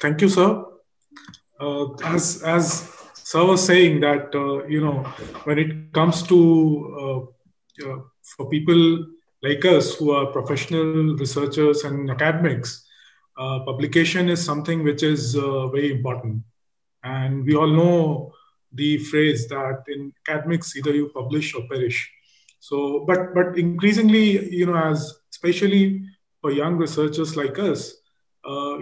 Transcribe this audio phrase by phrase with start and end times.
[0.00, 0.64] thank you, sir.
[1.58, 5.02] Uh, as as sir was saying that uh, you know
[5.44, 6.38] when it comes to
[7.00, 7.18] uh,
[7.86, 7.98] uh,
[8.36, 9.06] for people
[9.42, 12.86] like us who are professional researchers and academics,
[13.38, 16.42] uh, publication is something which is uh, very important.
[17.02, 18.32] And we all know
[18.72, 22.10] the phrase that in academics either you publish or perish.
[22.58, 26.02] So, but but increasingly, you know, as especially
[26.40, 27.99] for young researchers like us,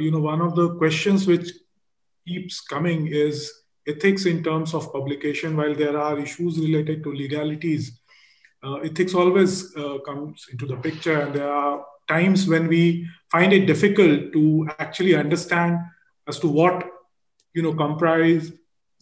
[0.00, 1.50] you know, one of the questions which
[2.26, 3.52] keeps coming is
[3.86, 5.56] ethics in terms of publication.
[5.56, 8.00] While there are issues related to legalities,
[8.62, 13.52] uh, ethics always uh, comes into the picture, and there are times when we find
[13.52, 15.78] it difficult to actually understand
[16.26, 16.84] as to what
[17.54, 18.52] you know comprise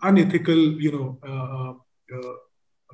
[0.03, 1.73] unethical you know uh,
[2.17, 2.33] uh,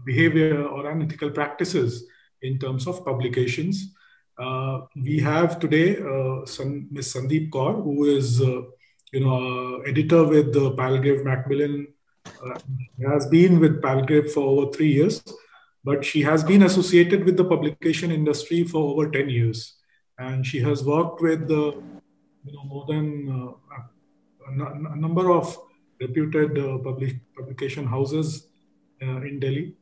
[0.05, 2.05] behavior or unethical practices
[2.43, 3.95] in terms of publications.
[4.39, 7.15] Uh, we have today uh, some, Ms.
[7.15, 8.63] Sandeep Kaur, who is, uh,
[9.13, 11.89] you know, editor with the Palgrave Macmillan.
[12.27, 12.59] Uh,
[13.09, 15.23] has been with Palgrave for over three years,
[15.85, 19.77] but she has been associated with the publication industry for over 10 years.
[20.19, 21.83] And she has worked with the,
[22.45, 23.57] you know, more than
[24.49, 25.57] a, number of
[26.01, 28.49] reputed public, publication houses
[29.01, 29.74] in Delhi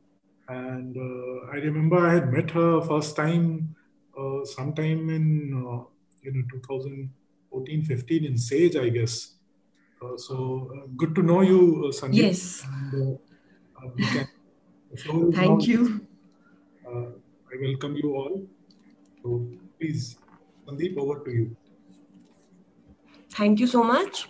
[0.51, 3.77] and uh, I remember I had met her first time
[4.21, 5.27] uh, sometime in
[5.57, 5.85] uh,
[6.23, 9.35] you know 2014 15 in Sage, I guess.
[10.03, 12.15] Uh, so uh, good to know you, uh, Sandeep.
[12.15, 12.65] Yes.
[12.93, 13.19] And,
[13.99, 14.29] can,
[15.33, 16.07] Thank you.
[16.87, 18.43] I welcome you all.
[19.23, 19.47] So
[19.79, 20.17] please,
[20.67, 21.57] Sandeep, over to you.
[23.31, 24.29] Thank you so much.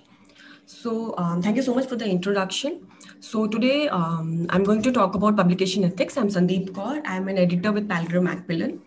[0.67, 2.87] So um, thank you so much for the introduction.
[3.19, 6.17] So today um, I'm going to talk about publication ethics.
[6.17, 7.03] I'm Sandeep Kaur.
[7.05, 8.81] I'm an editor with Palgrave Macmillan.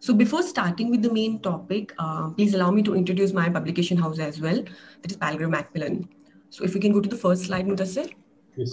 [0.00, 3.96] So before starting with the main topic, uh, please allow me to introduce my publication
[3.96, 4.62] house as well.
[5.02, 6.08] That is Palgrave Macmillan.
[6.50, 8.12] So if we can go to the first slide, Mudassir.
[8.56, 8.70] Yes.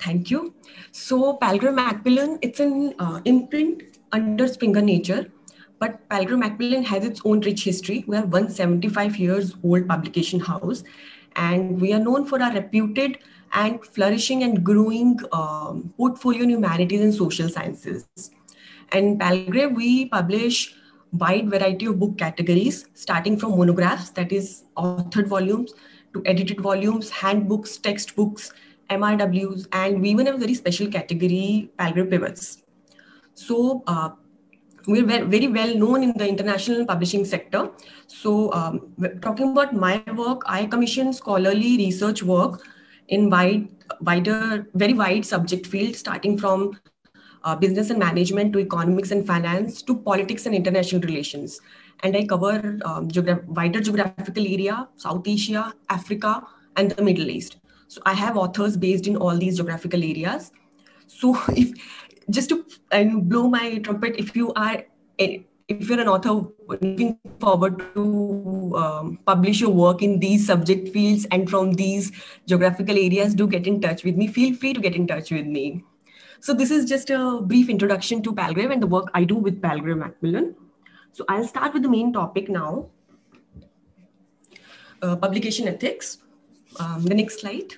[0.00, 0.54] Thank you.
[0.92, 5.30] So Palgrave Macmillan, it's an uh, imprint under Springer Nature,
[5.78, 8.04] but Palgrave Macmillan has its own rich history.
[8.06, 10.84] We are 175 years old publication house,
[11.36, 13.18] and we are known for our reputed
[13.52, 18.06] and flourishing and growing um, portfolio in humanities and social sciences.
[18.92, 20.74] And Palgrave, we publish
[21.12, 25.72] wide variety of book categories, starting from monographs, that is authored volumes,
[26.12, 28.52] to edited volumes, handbooks, textbooks,
[28.90, 32.62] MRWs, and we even have a very special category, Palgrave Pivots.
[33.34, 34.10] So uh,
[34.86, 37.70] we're very well known in the international publishing sector.
[38.06, 42.62] So um, talking about my work, I commission scholarly research work
[43.08, 43.68] in wide,
[44.00, 46.78] wider, very wide subject field, starting from
[47.44, 51.60] uh, business and management to economics and finance to politics and international relations.
[52.02, 56.42] And I cover um, geogra- wider geographical area, South Asia, Africa,
[56.76, 57.58] and the Middle East.
[57.88, 60.50] So I have authors based in all these geographical areas.
[61.06, 61.72] So if
[62.30, 64.82] just to and blow my trumpet, if you are
[65.18, 71.26] if you're an author looking forward to um, publish your work in these subject fields
[71.30, 72.12] and from these
[72.46, 74.26] geographical areas, do get in touch with me.
[74.26, 75.82] Feel free to get in touch with me.
[76.44, 79.62] So this is just a brief introduction to Palgrave and the work I do with
[79.62, 80.54] Palgrave Macmillan.
[81.12, 82.90] So I'll start with the main topic now.
[85.00, 86.18] Uh, publication ethics.
[86.78, 87.72] Um, the next slide.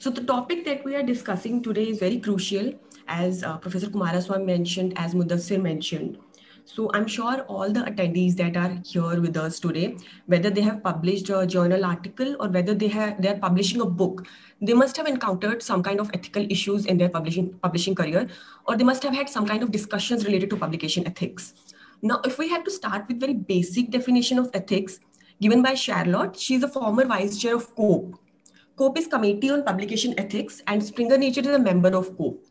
[0.00, 2.74] So the topic that we are discussing today is very crucial,
[3.06, 6.18] as uh, Professor Kumaraswamy mentioned, as Mudassir mentioned.
[6.70, 9.96] So I'm sure all the attendees that are here with us today,
[10.26, 13.86] whether they have published a journal article or whether they have they are publishing a
[13.86, 14.26] book,
[14.60, 18.26] they must have encountered some kind of ethical issues in their publishing publishing career,
[18.66, 21.54] or they must have had some kind of discussions related to publication ethics.
[22.02, 25.00] Now, if we had to start with very basic definition of ethics
[25.40, 28.20] given by Charlotte, she's a former vice chair of COPE,
[28.76, 32.47] COPE is Committee on Publication Ethics, and Springer Nature is a member of COPE.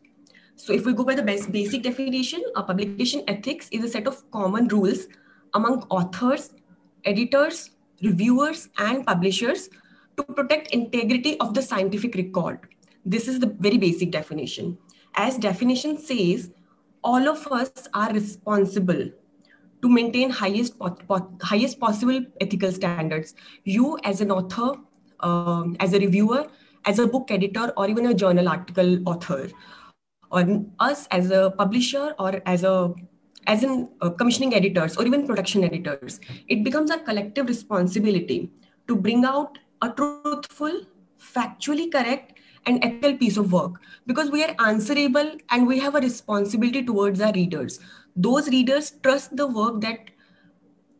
[0.58, 4.08] So if we go by the best basic definition, a publication ethics is a set
[4.08, 5.06] of common rules
[5.54, 6.50] among authors,
[7.04, 7.70] editors,
[8.02, 9.68] reviewers, and publishers
[10.16, 12.58] to protect integrity of the scientific record.
[13.06, 14.76] This is the very basic definition.
[15.14, 16.50] As definition says,
[17.04, 19.10] all of us are responsible
[19.80, 20.74] to maintain highest,
[21.40, 23.36] highest possible ethical standards.
[23.62, 24.72] You as an author,
[25.20, 26.48] um, as a reviewer,
[26.84, 29.48] as a book editor, or even a journal article author,
[30.30, 32.94] or us as a publisher or as a
[33.46, 38.50] as in uh, commissioning editors or even production editors, it becomes our collective responsibility
[38.86, 40.82] to bring out a truthful,
[41.18, 46.00] factually correct, and ethical piece of work because we are answerable and we have a
[46.00, 47.80] responsibility towards our readers.
[48.14, 50.10] Those readers trust the work that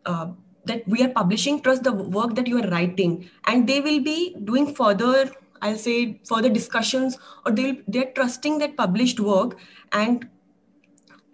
[0.07, 0.29] uh,
[0.65, 4.37] that we are publishing, trust the work that you are writing, and they will be
[4.45, 5.31] doing further.
[5.63, 9.59] I'll say further discussions, or they they're trusting that published work
[9.93, 10.29] and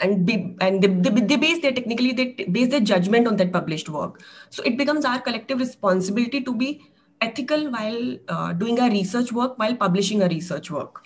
[0.01, 3.53] and be, and they, they, they base their technically they base their judgment on that
[3.53, 4.21] published work.
[4.51, 6.83] So it becomes our collective responsibility to be
[7.21, 11.03] ethical while uh, doing our research work while publishing a research work.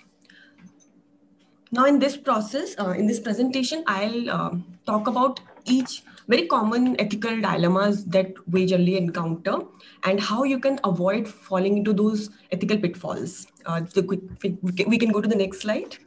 [1.71, 4.51] Now in this process uh, in this presentation i'll uh,
[4.87, 9.55] talk about each very common ethical dilemmas that we generally encounter
[10.03, 13.81] and how you can avoid falling into those ethical pitfalls uh,
[14.87, 15.97] we can go to the next slide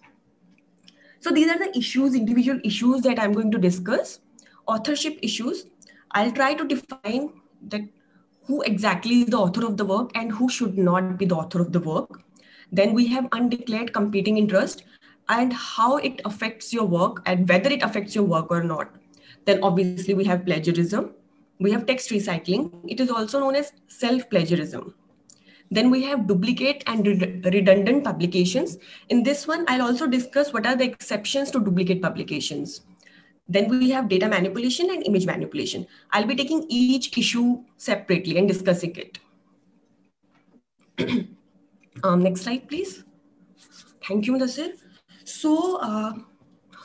[1.22, 4.18] so these are the issues, individual issues that I'm going to discuss.
[4.66, 5.66] Authorship issues.
[6.10, 7.34] I'll try to define
[7.68, 7.82] that
[8.46, 11.60] who exactly is the author of the work and who should not be the author
[11.60, 12.24] of the work.
[12.72, 14.82] Then we have undeclared competing interest
[15.28, 18.90] and how it affects your work and whether it affects your work or not.
[19.44, 21.14] Then obviously we have plagiarism.
[21.58, 22.72] We have text recycling.
[22.88, 24.94] It is also known as self-plagiarism.
[25.70, 28.76] Then we have duplicate and redundant publications.
[29.08, 32.82] In this one, I'll also discuss what are the exceptions to duplicate publications.
[33.48, 35.86] Then we have data manipulation and image manipulation.
[36.10, 39.18] I'll be taking each issue separately and discussing it.
[42.04, 43.04] um, next slide, please.
[44.06, 44.74] Thank you, Nasir.
[45.24, 46.12] So, uh,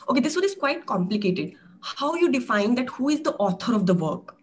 [0.08, 1.54] okay, this one is quite complicated.
[1.80, 4.36] How you define that who is the author of the work?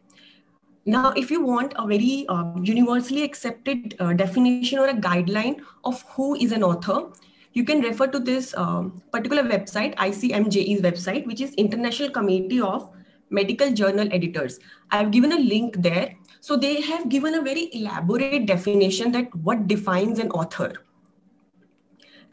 [0.85, 6.03] Now, if you want a very uh, universally accepted uh, definition or a guideline of
[6.09, 7.07] who is an author,
[7.53, 12.89] you can refer to this um, particular website, ICMJE's website, which is International Committee of
[13.29, 14.59] Medical Journal Editors.
[14.91, 16.15] I've given a link there.
[16.41, 20.84] So they have given a very elaborate definition that what defines an author.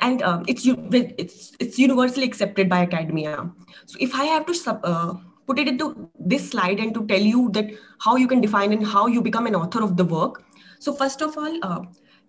[0.02, 3.50] And um, it's, it's, it's universally accepted by academia.
[3.86, 5.14] So if I have to uh,
[5.46, 7.70] put it into this slide and to tell you that
[8.00, 10.42] how you can define and how you become an author of the work.
[10.80, 11.82] So first of all, uh,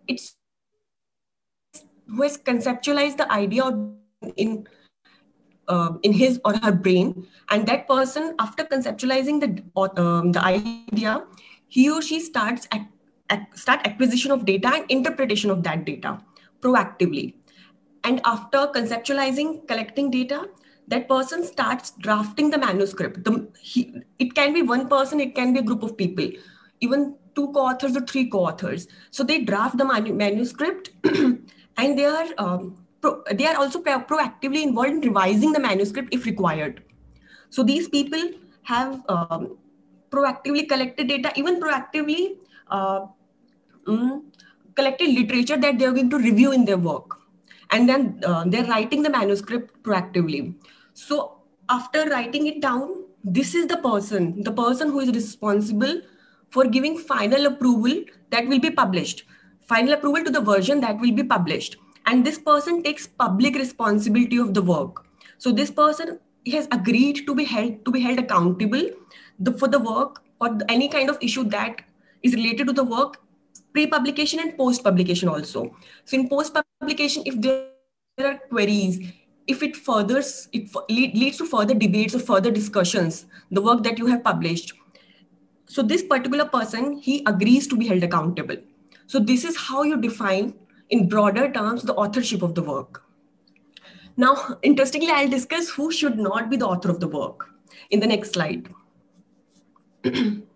[0.07, 0.35] it's
[2.07, 3.63] who has conceptualized the idea
[4.35, 4.67] in
[5.67, 11.25] uh, in his or her brain, and that person, after conceptualizing the um, the idea,
[11.67, 12.67] he or she starts
[13.55, 16.21] start acquisition of data and interpretation of that data
[16.61, 17.33] proactively.
[18.03, 20.50] And after conceptualizing, collecting data,
[20.88, 23.23] that person starts drafting the manuscript.
[23.23, 26.29] The, he, it can be one person, it can be a group of people,
[26.81, 28.88] even two co-authors or three co-authors.
[29.11, 34.01] So they draft the manu- manuscript, and they are um, pro- they are also pro-
[34.01, 36.83] proactively involved in revising the manuscript if required.
[37.50, 38.21] So these people
[38.63, 39.57] have um,
[40.09, 42.35] proactively collected data, even proactively
[42.69, 43.07] uh,
[43.88, 44.21] mm,
[44.75, 47.22] collected literature that they are going to review in their work
[47.73, 50.41] and then uh, they're writing the manuscript proactively
[50.93, 51.19] so
[51.69, 56.01] after writing it down, this is the person, the person who is responsible
[56.49, 59.23] for giving final approval that will be published,
[59.61, 61.77] final approval to the version that will be published.
[62.05, 65.05] And this person takes public responsibility of the work.
[65.37, 66.19] So this person
[66.51, 68.89] has agreed to be held to be held accountable
[69.39, 71.81] the, for the work or any kind of issue that
[72.21, 73.21] is related to the work
[73.73, 75.75] pre-publication and post-publication also.
[76.05, 77.67] So in post-publication, if there
[78.19, 79.11] are queries,
[79.47, 84.05] if it furthers it leads to further debates or further discussions the work that you
[84.05, 84.73] have published
[85.73, 88.57] so this particular person he agrees to be held accountable.
[89.07, 90.53] So this is how you define
[90.89, 93.01] in broader terms the authorship of the work.
[94.15, 97.50] Now interestingly i'll discuss who should not be the author of the work
[97.89, 98.69] in the next slide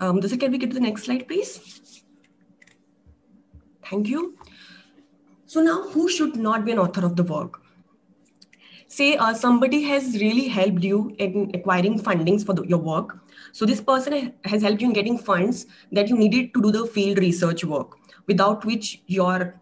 [0.00, 2.02] um, this can we get to the next slide please
[3.84, 4.36] thank you
[5.52, 7.60] so now who should not be an author of the work?
[8.86, 13.18] Say uh, somebody has really helped you in acquiring fundings for the, your work.
[13.50, 16.86] So this person has helped you in getting funds that you needed to do the
[16.86, 17.96] field research work,
[18.28, 19.60] without which your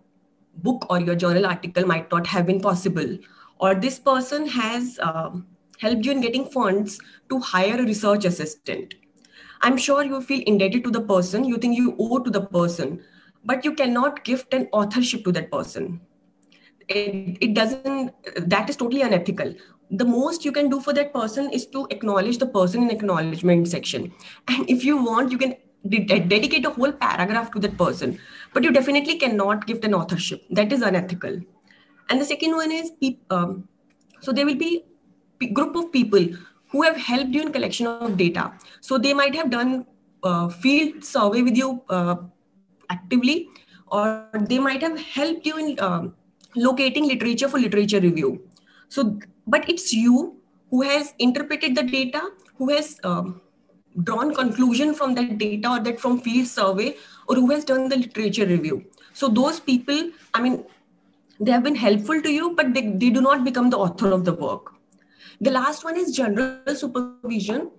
[0.56, 3.16] book or your journal article might not have been possible.
[3.58, 5.30] Or this person has uh,
[5.78, 6.98] helped you in getting funds
[7.30, 8.94] to hire a research assistant.
[9.60, 13.02] I'm sure you feel indebted to the person, you think you owe to the person,
[13.44, 16.00] but you cannot gift an authorship to that person.
[16.88, 18.12] It, it doesn't
[18.48, 19.54] that is totally unethical.
[19.90, 23.68] The most you can do for that person is to acknowledge the person in acknowledgement
[23.68, 24.12] section.
[24.48, 25.54] And if you want you can
[25.86, 28.18] de- dedicate a whole paragraph to that person
[28.52, 30.42] but you definitely cannot gift an authorship.
[30.50, 31.40] That is unethical.
[32.10, 32.92] And the second one is
[33.30, 33.68] um,
[34.20, 34.84] so there will be
[35.40, 36.26] a group of people
[36.70, 39.86] who have helped you in collection of data so they might have done
[40.22, 42.16] uh, field survey with you uh,
[42.90, 43.48] actively
[43.90, 46.14] or they might have helped you in um,
[46.56, 48.40] locating literature for literature review.
[48.88, 50.36] So, but it's you
[50.70, 53.40] who has interpreted the data, who has um,
[54.02, 56.96] drawn conclusion from that data or that from field survey,
[57.28, 58.84] or who has done the literature review.
[59.12, 60.64] So those people, I mean,
[61.40, 64.24] they have been helpful to you, but they, they do not become the author of
[64.24, 64.74] the work.
[65.40, 67.70] The last one is general supervision.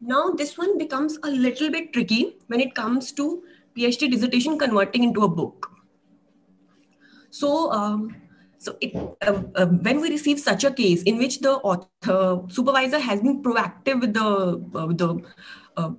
[0.00, 3.42] Now, this one becomes a little bit tricky when it comes to
[3.76, 5.70] PhD dissertation converting into a book.
[7.30, 8.14] So, um,
[8.58, 12.98] so it, uh, uh, when we receive such a case in which the author supervisor
[12.98, 15.22] has been proactive with the uh, with the
[15.76, 15.90] uh,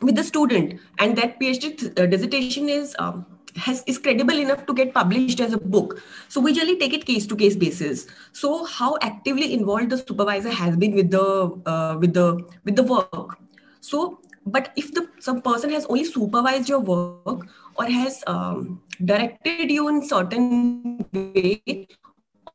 [0.00, 3.26] with the student, and that PhD uh, dissertation is um,
[3.56, 6.02] has is credible enough to get published as a book.
[6.28, 8.06] So we generally take it case to case basis.
[8.32, 11.26] So how actively involved the supervisor has been with the
[11.66, 13.38] uh, with the with the work.
[13.80, 19.70] So but if the some person has only supervised your work or has um, directed
[19.70, 21.88] you in certain way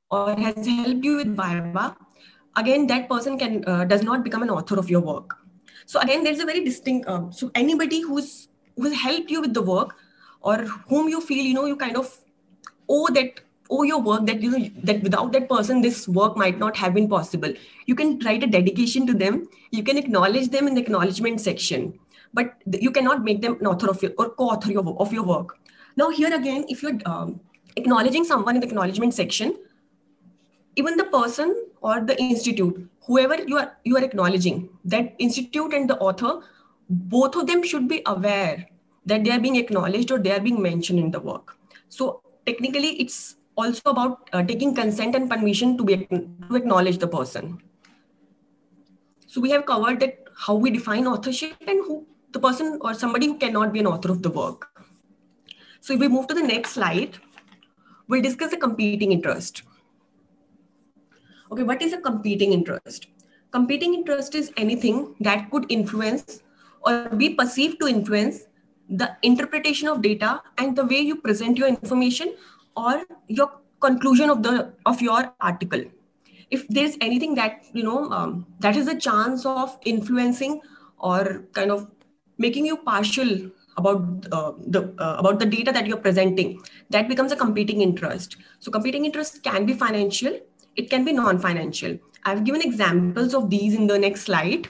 [0.09, 1.95] or has helped you with viva
[2.55, 5.37] again that person can uh, does not become an author of your work.
[5.85, 9.61] So again there's a very distinct um, so anybody who's who's helped you with the
[9.61, 9.95] work
[10.45, 10.57] or
[10.93, 12.15] whom you feel you know you kind of
[12.87, 16.59] owe that owe your work that you know that without that person this work might
[16.59, 17.53] not have been possible.
[17.87, 19.47] You can write a dedication to them.
[19.71, 21.99] You can acknowledge them in the acknowledgement section
[22.33, 22.53] but
[22.85, 25.57] you cannot make them an author of your or co-author of your work.
[25.97, 27.39] Now here again if you're um,
[27.75, 29.57] acknowledging someone in the acknowledgement section
[30.75, 35.89] even the person or the institute whoever you are you are acknowledging that institute and
[35.89, 36.39] the author
[36.89, 38.65] both of them should be aware
[39.05, 41.57] that they are being acknowledged or they are being mentioned in the work.
[41.89, 47.07] So technically, it's also about uh, taking consent and permission to be to acknowledge the
[47.07, 47.61] person.
[49.27, 53.27] So we have covered that how we define authorship and who the person or somebody
[53.27, 54.83] who cannot be an author of the work.
[55.79, 57.17] So if we move to the next slide,
[58.07, 59.63] we'll discuss the competing interest.
[61.51, 63.07] Okay, what is a competing interest?
[63.51, 66.41] Competing interest is anything that could influence
[66.81, 68.47] or be perceived to influence
[68.89, 72.35] the interpretation of data and the way you present your information
[72.77, 75.83] or your conclusion of the of your article.
[76.51, 80.61] If there's anything that you know um, that has a chance of influencing
[80.97, 81.87] or kind of
[82.37, 87.31] making you partial about uh, the uh, about the data that you're presenting that becomes
[87.31, 88.37] a competing interest.
[88.59, 90.39] So competing interest can be financial
[90.75, 91.97] it can be non-financial.
[92.23, 94.67] I've given examples of these in the next slide.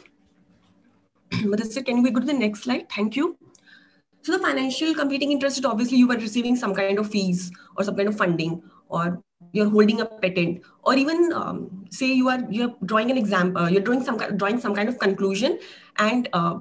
[1.31, 2.89] Mudassir, can we go to the next slide?
[2.89, 3.37] Thank you
[4.25, 7.83] so the financial competing interest is obviously you were receiving some kind of fees or
[7.83, 8.53] some kind of funding
[8.89, 13.61] or you're holding a patent or even um, say you are you're drawing an example
[13.61, 15.59] uh, you're drawing some drawing some kind of conclusion
[15.97, 16.57] and uh,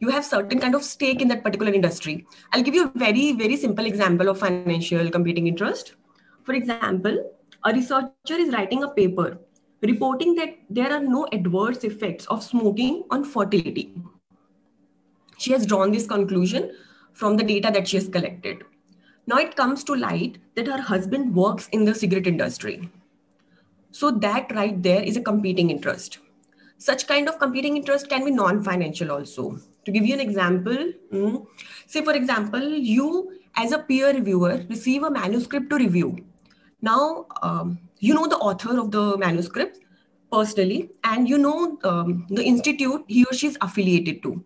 [0.00, 2.26] you have certain kind of stake in that particular industry.
[2.52, 5.94] I'll give you a very very simple example of financial competing interest.
[6.42, 7.22] For example
[7.64, 9.38] a researcher is writing a paper
[9.82, 13.94] reporting that there are no adverse effects of smoking on fertility.
[15.36, 16.72] She has drawn this conclusion
[17.18, 18.64] from the data that she has collected.
[19.26, 22.88] Now it comes to light that her husband works in the cigarette industry.
[23.90, 26.18] So that right there is a competing interest.
[26.78, 29.58] Such kind of competing interest can be non-financial also.
[29.84, 31.46] To give you an example, mm,
[31.86, 36.24] say for example, you as a peer reviewer receive a manuscript to review.
[36.80, 39.80] Now um, you know the author of the manuscript
[40.30, 44.44] personally, and you know um, the institute he or she is affiliated to.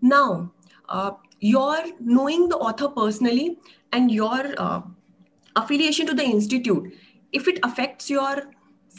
[0.00, 0.52] Now,
[0.88, 1.12] uh,
[1.44, 3.58] your knowing the author personally
[3.92, 4.80] and your uh,
[5.56, 6.92] affiliation to the institute
[7.32, 8.44] if it affects your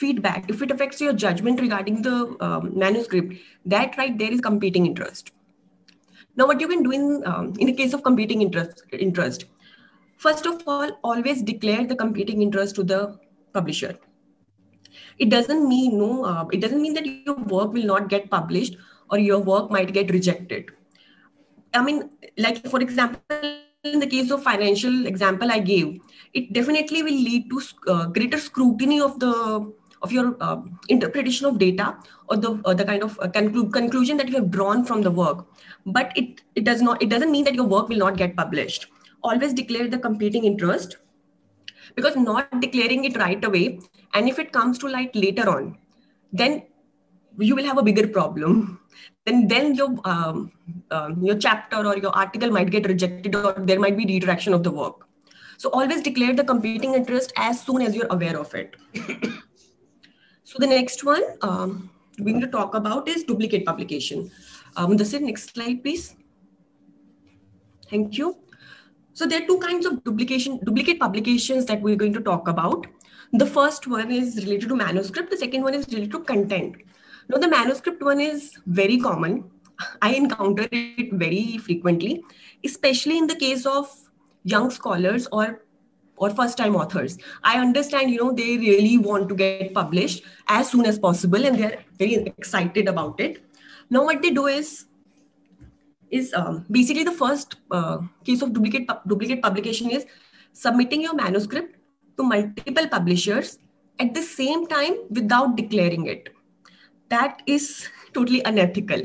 [0.01, 3.33] feedback if it affects your judgment regarding the um, manuscript
[3.65, 5.31] that right there is competing interest.
[6.35, 9.45] Now what you can do in um, in the case of competing interest interest
[10.17, 13.17] first of all always declare the competing interest to the
[13.53, 13.97] publisher.
[15.17, 18.77] It doesn't mean no uh, it doesn't mean that your work will not get published
[19.09, 20.75] or your work might get rejected
[21.75, 23.21] I mean, like for example,
[23.83, 25.99] in the case of financial example I gave,
[26.33, 30.57] it definitely will lead to uh, greater scrutiny of the of your uh,
[30.89, 31.97] interpretation of data
[32.29, 35.45] or the the kind of uh, conclu- conclusion that you have drawn from the work.
[35.85, 38.87] But it it does not it doesn't mean that your work will not get published.
[39.23, 40.97] Always declare the competing interest
[41.95, 43.79] because not declaring it right away
[44.13, 45.77] and if it comes to light later on,
[46.31, 46.63] then
[47.37, 48.79] you will have a bigger problem
[49.25, 50.51] then then your um,
[50.91, 54.63] um, your chapter or your article might get rejected or there might be redirection of
[54.63, 55.07] the work
[55.57, 58.75] so always declare the competing interest as soon as you're aware of it
[60.43, 61.89] so the next one um,
[62.19, 64.31] we're going to talk about is duplicate publication
[64.77, 66.15] um, this is next slide please
[67.89, 68.35] thank you
[69.15, 72.85] So there are two kinds of duplication, duplicate publications that we're going to talk about.
[73.31, 75.31] The first one is related to manuscript.
[75.31, 76.75] The second one is related to content.
[77.27, 79.49] Now the manuscript one is very common.
[80.01, 82.23] I encounter it very frequently,
[82.63, 83.89] especially in the case of
[84.43, 85.61] young scholars or
[86.17, 87.17] or first time authors.
[87.43, 91.59] I understand you know they really want to get published as soon as possible and
[91.59, 93.43] they're very excited about it.
[93.89, 94.85] Now what they do is
[96.11, 100.05] is um, basically the first uh, case of duplicate duplicate publication is
[100.53, 101.75] submitting your manuscript
[102.17, 103.57] to multiple publishers
[103.99, 106.29] at the same time without declaring it
[107.09, 109.01] that is totally unethical.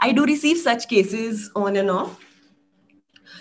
[0.00, 2.20] I do receive such cases on and off.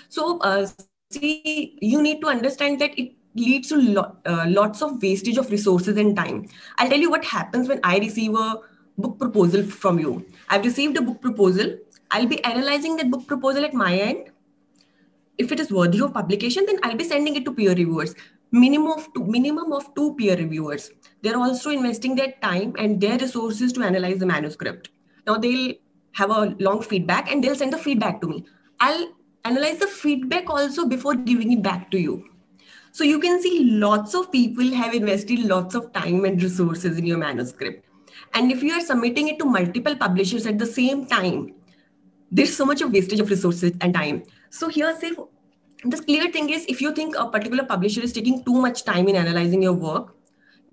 [0.09, 0.67] So uh,
[1.11, 5.51] see you need to understand that it leads to lo- uh, lots of wastage of
[5.51, 6.47] resources and time.
[6.77, 8.55] I'll tell you what happens when i receive a
[8.97, 10.25] book proposal from you.
[10.49, 11.77] I've received a book proposal.
[12.09, 14.31] I'll be analyzing that book proposal at my end.
[15.37, 18.15] If it is worthy of publication then i'll be sending it to peer reviewers
[18.51, 20.91] minimum of two minimum of two peer reviewers.
[21.21, 24.89] They're also investing their time and their resources to analyze the manuscript.
[25.25, 25.73] Now they'll
[26.13, 28.45] have a long feedback and they'll send the feedback to me.
[28.79, 29.13] I'll
[29.45, 32.29] analyze the feedback also before giving it back to you.
[32.91, 37.05] So you can see lots of people have invested lots of time and resources in
[37.05, 37.85] your manuscript.
[38.33, 41.53] And if you are submitting it to multiple publishers at the same time
[42.31, 44.23] there's so much of wastage of resources and time.
[44.49, 45.11] So here say
[45.83, 49.07] the clear thing is if you think a particular publisher is taking too much time
[49.07, 50.15] in analyzing your work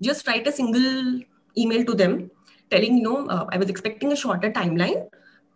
[0.01, 1.21] just write a single
[1.57, 2.29] email to them
[2.69, 5.07] telling you know uh, i was expecting a shorter timeline.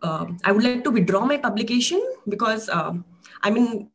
[0.02, 2.92] Uh, i would like to withdraw my publication because uh,
[3.42, 3.90] i'm in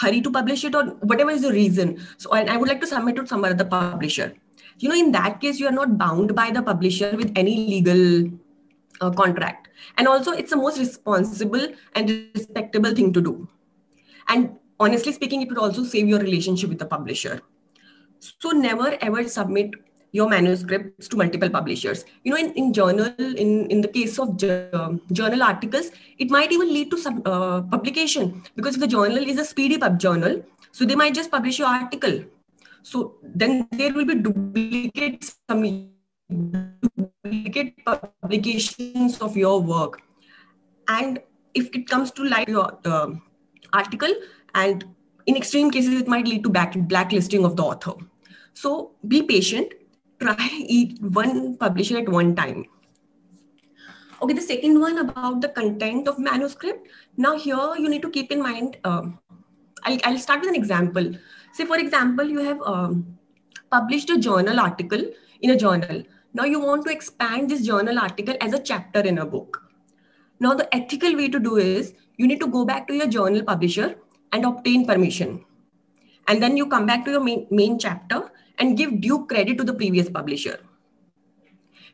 [0.00, 1.98] hurry to publish it or whatever is the reason.
[2.16, 4.34] So and i would like to submit to some other publisher.
[4.78, 8.30] You know in that case you are not bound by the publisher with any legal
[9.00, 9.68] uh, contract.
[9.98, 13.48] And also it's the most responsible and respectable thing to do.
[14.28, 17.40] And honestly speaking it would also save your relationship with the publisher.
[18.18, 19.70] So never ever submit
[20.12, 22.04] your manuscripts to multiple publishers.
[22.24, 26.52] You know in, in journal in, in the case of ju- journal articles it might
[26.52, 28.42] even lead to uh, publication.
[28.56, 30.42] Because if the journal is a speedy pub journal
[30.72, 32.22] so they might just publish your article.
[32.82, 35.34] So then there will be duplicate
[37.24, 40.00] duplicate publications of your work.
[40.88, 41.20] And
[41.54, 43.10] if it comes to like your uh,
[43.72, 44.14] article
[44.54, 44.84] and
[45.26, 47.92] in extreme cases it might lead to back blacklisting of the author.
[48.54, 49.72] So be patient.
[50.20, 52.66] Try one publisher at one time.
[54.20, 56.88] Okay the second one about the content of manuscript.
[57.16, 59.18] Now here you need to keep in mind um,
[59.84, 61.12] I'll, I'll start with an example.
[61.52, 63.18] Say for example you have um,
[63.70, 65.02] published a journal article
[65.40, 66.02] in a journal.
[66.34, 69.62] Now you want to expand this journal article as a chapter in a book.
[70.40, 73.42] Now the ethical way to do is you need to go back to your journal
[73.42, 73.96] publisher
[74.32, 75.44] and obtain permission
[76.28, 79.64] and then you come back to your main, main chapter and give due credit to
[79.64, 80.58] the previous publisher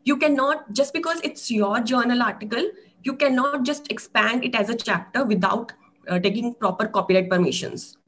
[0.04, 2.70] you cannot just because it's your journal article
[3.02, 5.72] you cannot just expand it as a chapter without
[6.08, 7.98] uh, taking proper copyright permissions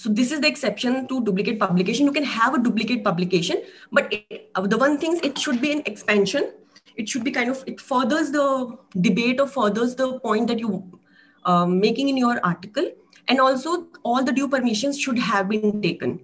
[0.00, 2.06] so this is the exception to duplicate publication.
[2.06, 3.60] You can have a duplicate publication,
[3.92, 6.54] but it, uh, the one thing is it should be an expansion.
[6.96, 10.98] It should be kind of it furthers the debate or furthers the point that you
[11.44, 12.90] um, making in your article,
[13.30, 16.20] and also all the due permissions should have been taken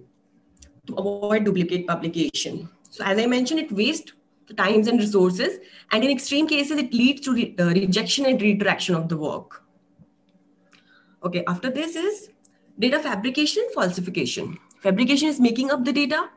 [0.87, 2.69] to avoid duplicate publication.
[2.89, 4.11] So as I mentioned, it wastes
[4.47, 5.59] the times and resources,
[5.91, 9.63] and in extreme cases, it leads to re- uh, rejection and retraction of the work.
[11.23, 12.29] Okay, after this is
[12.79, 16.29] data fabrication falsification fabrication is making up the data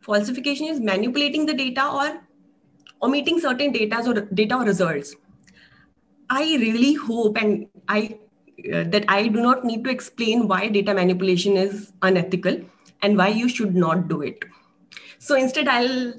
[0.00, 2.08] falsification is manipulating the data or
[3.02, 5.14] omitting certain data or data or results
[6.28, 8.18] i really hope and i
[8.72, 12.60] uh, that i do not need to explain why data manipulation is unethical
[13.02, 14.44] and why you should not do it.
[15.18, 16.14] So instead i'll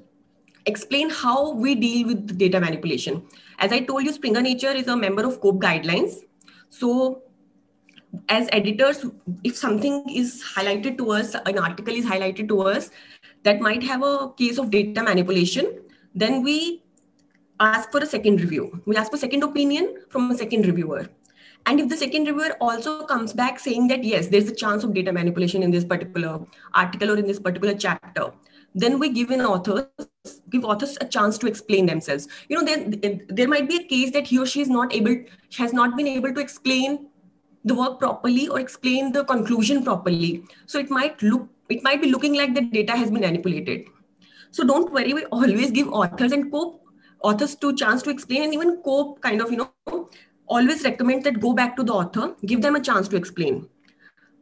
[0.65, 3.23] explain how we deal with data manipulation.
[3.60, 6.19] As i told you springer nature is a member of COPE guidelines.
[6.69, 7.23] So
[8.28, 9.06] as editors
[9.43, 12.89] if something is highlighted to us an article is highlighted to us
[13.43, 15.67] that might have a case of data manipulation
[16.15, 16.82] then we
[17.60, 18.82] ask for a second review.
[18.86, 21.10] We ask for second opinion from a second reviewer
[21.69, 24.93] and if the second reviewer also comes back saying that yes there's a chance of
[24.93, 26.39] data manipulation in this particular
[26.84, 28.32] article or in this particular chapter
[28.75, 29.89] then we give an author
[30.49, 32.27] give authors a chance to explain themselves.
[32.49, 35.15] You know there, there might be a case that he or she is not able
[35.58, 37.08] has not been able to explain
[37.65, 40.43] the work properly or explain the conclusion properly.
[40.65, 43.86] So it might look it might be looking like the data has been manipulated.
[44.51, 46.82] So don't worry we always give authors and COPE
[47.21, 50.10] authors to chance to explain and even COPE kind of you know
[50.57, 53.67] always recommend that go back to the author give them a chance to explain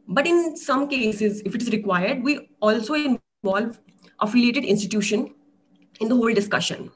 [0.08, 3.78] But in some cases, if it is required, we also involve
[4.20, 5.34] affiliated institution
[6.00, 6.90] in the whole discussion.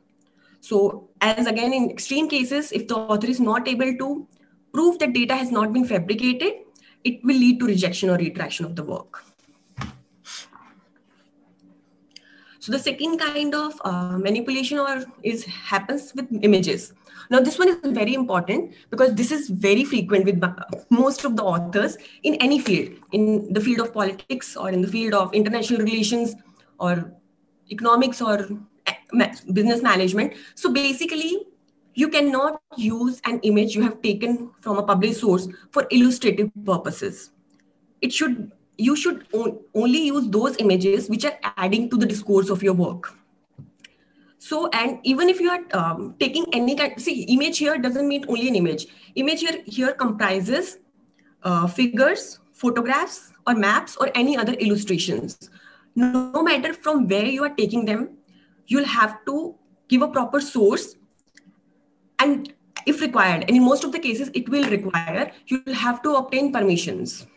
[0.60, 4.26] So as again, in extreme cases, if the author is not able to
[4.72, 6.54] prove that data has not been fabricated,
[7.04, 9.22] it will lead to rejection or retraction of the work.
[12.60, 16.94] So the second kind of uh, manipulation or is happens with images.
[17.30, 20.42] Now this one is very important because this is very frequent with
[20.90, 24.88] most of the authors in any field, in the field of politics or in the
[24.88, 26.34] field of international relations
[26.78, 27.12] or
[27.70, 28.48] economics or
[28.86, 28.94] eh,
[29.52, 30.34] business management.
[30.54, 31.46] So basically,
[31.94, 37.30] you cannot use an image you have taken from a published source for illustrative purposes.
[38.00, 39.26] It should you should
[39.74, 43.14] only use those images which are adding to the discourse of your work.
[44.42, 48.24] So, and even if you are um, taking any kind, see, image here doesn't mean
[48.26, 48.88] only an image.
[49.14, 50.78] Image here, here comprises
[51.44, 55.48] uh, figures, photographs, or maps, or any other illustrations.
[55.94, 58.16] No, matter from where you are taking them,
[58.66, 59.54] you'll have to
[59.86, 60.96] give a proper source.
[62.18, 62.52] And
[62.84, 66.52] if required, and in most of the cases, it will require, you'll have to obtain
[66.52, 67.28] permissions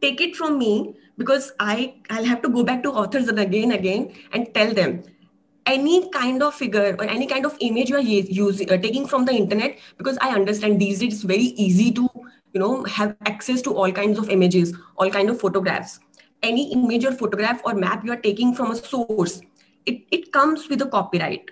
[0.00, 3.72] take it from me because I I'll have to go back to authors and again
[3.72, 5.02] again and tell them
[5.66, 9.24] any kind of figure or any kind of image you are using uh, taking from
[9.24, 12.08] the internet because I understand these days it's very easy to
[12.52, 16.00] you know have access to all kinds of images all kind of photographs.
[16.42, 19.42] Any image or photograph or map you are taking from a source
[19.86, 21.50] it, it comes with a copyright.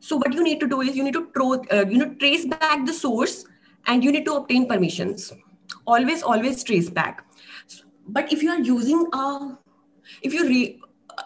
[0.00, 2.44] So what you need to do is you need to throw, uh, you know trace
[2.44, 3.44] back the source
[3.86, 5.32] and you need to obtain permissions.
[5.86, 7.24] Always always trace back.
[8.06, 9.58] But if you are using a
[10.22, 10.80] if you re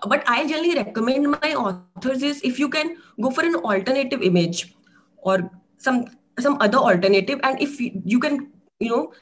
[0.06, 4.74] but i generally recommend my authors is if you can go for an alternative image
[5.22, 6.06] or some
[6.40, 7.40] some other alternative.
[7.42, 9.12] And if you can you know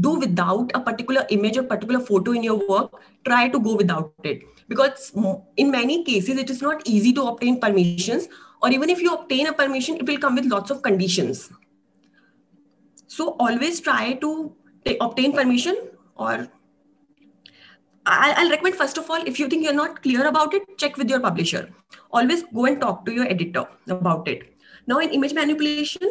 [0.00, 4.12] do without a particular image or particular photo in your work try to go without
[4.24, 4.42] it.
[4.68, 5.12] Because
[5.56, 8.28] in many cases it is not easy to obtain permissions.
[8.62, 11.50] Or even if you obtain a permission it will come with lots of conditions.
[13.06, 14.52] So always try to
[15.00, 15.76] obtain permission
[16.16, 16.48] or
[18.06, 21.08] I'll recommend first of all, if you think you're not clear about it, check with
[21.08, 21.70] your publisher.
[22.10, 24.54] Always go and talk to your editor about it.
[24.86, 26.02] Now in image manipulation,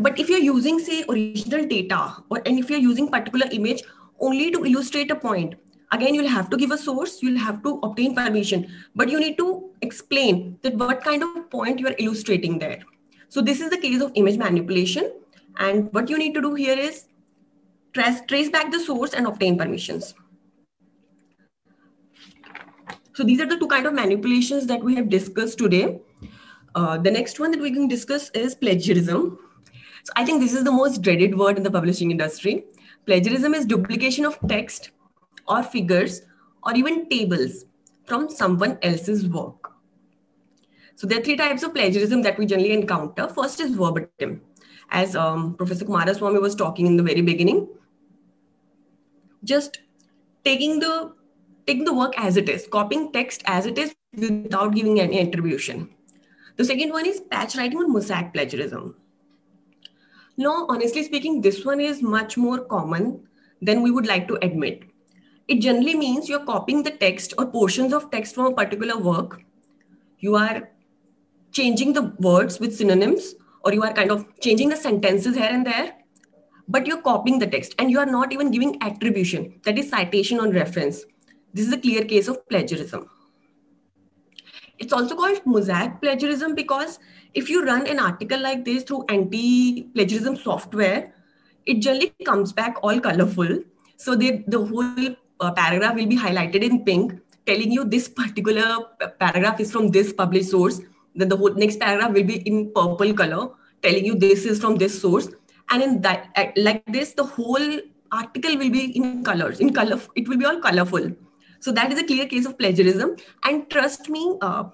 [0.00, 3.82] but if you're using say original data or and if you're using particular image
[4.18, 5.54] only to illustrate a point,
[5.92, 8.66] again you'll have to give a source, you'll have to obtain permission,
[8.96, 12.80] but you need to explain that what kind of point you are illustrating there.
[13.28, 15.12] So this is the case of image manipulation.
[15.58, 17.06] And what you need to do here is
[17.92, 20.14] trace, trace back the source and obtain permissions.
[23.12, 26.00] So these are the two kind of manipulations that we have discussed today.
[26.74, 29.38] Uh, the next one that we can discuss is plagiarism.
[30.04, 32.64] So I think this is the most dreaded word in the publishing industry.
[33.06, 34.90] Plagiarism is duplication of text
[35.48, 36.22] or figures
[36.62, 37.64] or even tables
[38.04, 39.72] from someone else's work.
[40.94, 43.28] So there are three types of plagiarism that we generally encounter.
[43.28, 44.42] First is verbatim.
[44.90, 47.68] As um, Professor Kumaraswamy was talking in the very beginning,
[49.44, 49.80] just
[50.44, 51.12] taking the
[51.70, 55.88] taking the work as it is, copying text as it is without giving any attribution.
[56.56, 58.96] The second one is patch writing or mosaic plagiarism.
[60.36, 63.28] Now, honestly speaking, this one is much more common
[63.62, 64.82] than we would like to admit.
[65.46, 69.40] It generally means you're copying the text or portions of text from a particular work.
[70.18, 70.70] You are
[71.52, 75.66] changing the words with synonyms, or you are kind of changing the sentences here and
[75.66, 75.94] there
[76.70, 80.38] but you're copying the text and you are not even giving attribution, that is citation
[80.38, 81.04] on reference.
[81.52, 83.08] This is a clear case of plagiarism.
[84.78, 86.98] It's also called mosaic plagiarism because
[87.34, 91.12] if you run an article like this through anti-plagiarism software,
[91.66, 93.58] it generally comes back all colorful.
[93.96, 98.78] So they, the whole uh, paragraph will be highlighted in pink, telling you this particular
[99.18, 100.80] paragraph is from this published source.
[101.14, 103.50] Then the whole next paragraph will be in purple color,
[103.82, 105.28] telling you this is from this source
[105.70, 107.80] and in that uh, like this the whole
[108.12, 111.10] article will be in colors in color it will be all colorful
[111.60, 113.16] so that is a clear case of plagiarism.
[113.44, 114.64] And trust me uh,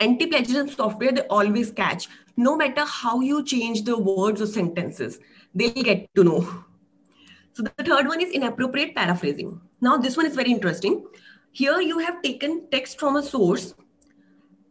[0.00, 2.08] anti-plagiarism software they always catch.
[2.36, 5.18] No matter how you change the words or sentences
[5.54, 6.64] they'll get to know.
[7.54, 9.60] So the third one is inappropriate paraphrasing.
[9.80, 11.04] Now this one is very interesting.
[11.50, 13.74] Here you have taken text from a source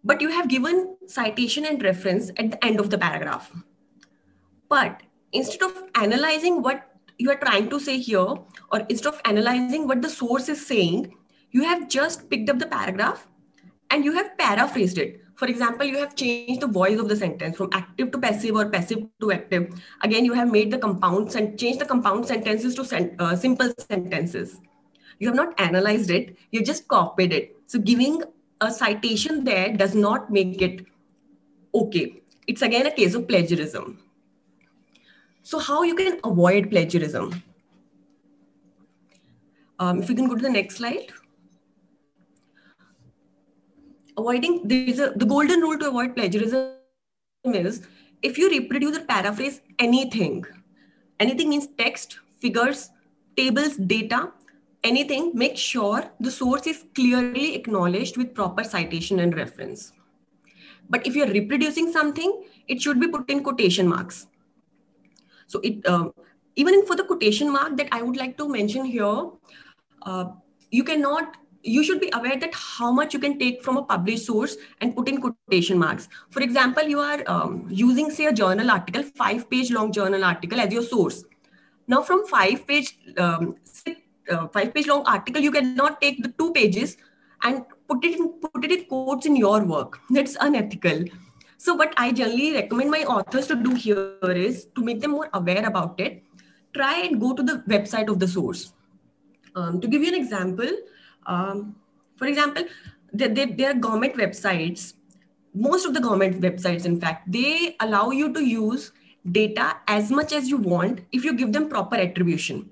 [0.04, 3.52] but you have given citation and reference at the end of the paragraph.
[4.70, 8.36] But instead of analyzing what you are trying to say here,
[8.72, 11.14] or instead of analyzing what the source is saying,
[11.52, 13.28] you have just picked up the paragraph
[13.90, 15.22] and you have paraphrased it.
[15.36, 18.70] For example, you have changed the voice of the sentence from active to passive or
[18.70, 19.82] passive to active.
[20.02, 23.74] Again, you have made the compounds and changed the compound sentences to sen uh, simple
[23.80, 24.60] sentences.
[25.20, 27.56] You have not analyzed it, you just copied it.
[27.68, 28.24] So giving
[28.62, 30.86] a citation there does not make it
[31.74, 32.22] okay.
[32.48, 34.00] It's again a case of plagiarism.
[35.44, 37.44] So how you can avoid plagiarism?
[39.80, 41.12] Um, if you can go to the next slide
[44.18, 46.74] avoiding there's a, the golden rule to avoid plagiarism
[47.44, 47.88] is
[48.22, 50.44] if you reproduce or paraphrase anything
[51.20, 52.90] anything means text figures
[53.36, 54.32] tables data
[54.84, 59.94] anything make sure the source is clearly acknowledged with proper citation and reference.
[60.90, 64.28] But if you're reproducing something it should be put in quotation marks.
[65.48, 66.10] So it uh,
[66.56, 69.30] even for the quotation mark that i would like to mention here
[70.04, 70.26] uh,
[70.70, 74.26] you cannot you should be aware that how much you can take from a published
[74.26, 76.08] source and put in quotation marks.
[76.30, 80.60] For example, you are um, using, say, a journal article, five page long journal article
[80.60, 81.24] as your source.
[81.88, 83.56] Now, from five page, um,
[84.30, 86.98] uh, five page long article, you cannot take the two pages
[87.44, 90.00] and put it in, put it in quotes in your work.
[90.10, 91.06] That's unethical.
[91.58, 95.30] So, what I generally recommend my authors to do here is to make them more
[95.34, 96.24] aware about it.
[96.74, 98.74] Try and go to the website of the source.
[99.56, 100.70] Um, to give you an example,
[101.26, 101.76] um,
[102.16, 102.64] for example,
[103.14, 104.94] there, there are government websites.
[105.54, 108.92] Most of the government websites, in fact, they allow you to use
[109.32, 112.70] data as much as you want if you give them proper attribution.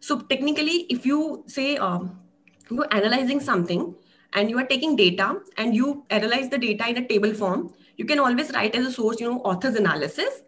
[0.00, 2.20] So technically, if you say um,
[2.70, 3.94] you're analyzing something
[4.34, 8.04] and you are taking data and you analyze the data in a table form, you
[8.04, 10.42] can always write as a source, you know, author's analysis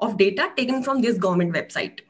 [0.00, 2.00] of data taken from this government website.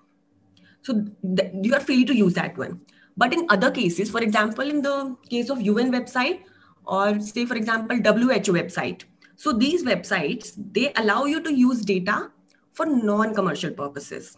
[0.83, 1.05] So
[1.37, 2.81] th- you are free to use that one.
[3.17, 6.43] But in other cases, for example, in the case of UN website
[6.85, 9.03] or say, for example, WHO website.
[9.37, 12.31] So these websites, they allow you to use data
[12.73, 14.37] for non-commercial purposes.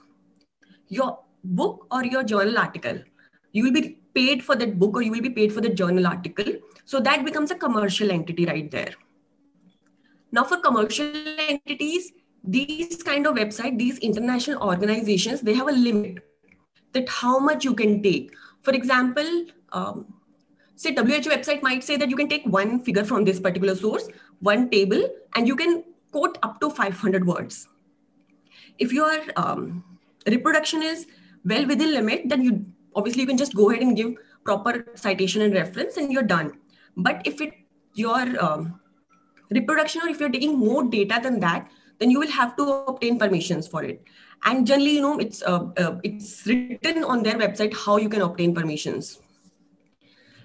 [0.88, 3.00] Your book or your journal article,
[3.52, 6.06] you will be paid for that book or you will be paid for the journal
[6.06, 6.54] article.
[6.84, 8.94] So that becomes a commercial entity right there.
[10.32, 16.18] Now for commercial entities, these kind of website, these international organizations, they have a limit
[16.92, 18.32] that how much you can take.
[18.64, 20.07] For example, um,
[20.74, 24.09] say WHO website might say that you can take one figure from this particular source,
[24.40, 27.68] one table, and you can quote up to 500 words.
[28.79, 29.85] If your um,
[30.27, 31.07] reproduction is
[31.44, 32.64] well within limit, then you
[32.96, 36.53] obviously you can just go ahead and give proper citation and reference, and you're done.
[36.96, 37.53] But if it
[37.94, 38.81] your um,
[39.50, 43.18] reproduction or if you're taking more data than that, then you will have to obtain
[43.18, 44.02] permissions for it.
[44.44, 48.22] And generally you know it's uh, uh, it's written on their website how you can
[48.22, 49.20] obtain permissions.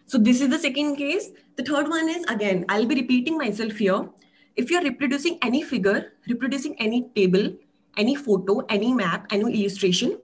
[0.05, 1.29] So this is the second case.
[1.55, 4.09] The third one is again i'll be repeating myself here.
[4.55, 7.53] If you're reproducing any figure reproducing any table
[7.97, 10.17] any photo any map any illustration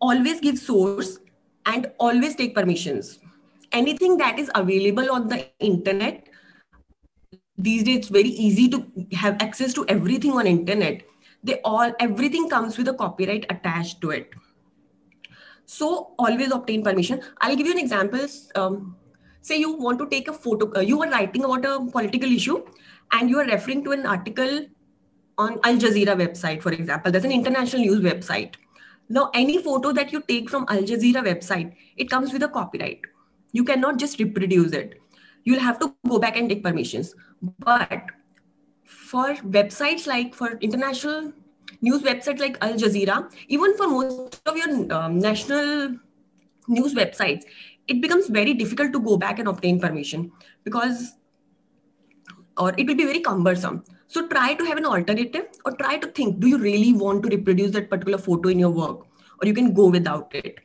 [0.00, 1.18] always give source
[1.66, 3.18] and always take permissions.
[3.72, 6.28] Anything that is available on the internet
[7.56, 11.02] these days it's very easy to have access to everything on internet.
[11.42, 14.30] They all everything comes with a copyright attached to it.
[15.66, 17.22] So always obtain permission.
[17.40, 18.26] I'll give you an example.
[18.54, 18.96] Um,
[19.40, 22.64] say you want to take a photo uh, you are writing about a political issue
[23.12, 24.66] and you are referring to an article
[25.36, 27.12] on al jazeera website for example.
[27.12, 28.54] There's an international news website.
[29.08, 33.00] Now any photo that you take from al jazeera website it comes with a copyright.
[33.52, 35.00] You cannot just reproduce it.
[35.44, 37.14] You'll have to go back and take permissions
[37.58, 38.02] but
[38.84, 41.32] for websites like for international
[41.80, 45.96] news websites like Al Jazeera, even for most of your um, national
[46.68, 47.44] news websites,
[47.88, 50.32] it becomes very difficult to go back and obtain permission
[50.64, 51.14] because,
[52.56, 53.84] or it will be very cumbersome.
[54.06, 57.28] So try to have an alternative or try to think do you really want to
[57.28, 59.06] reproduce that particular photo in your work,
[59.40, 60.60] or you can go without it.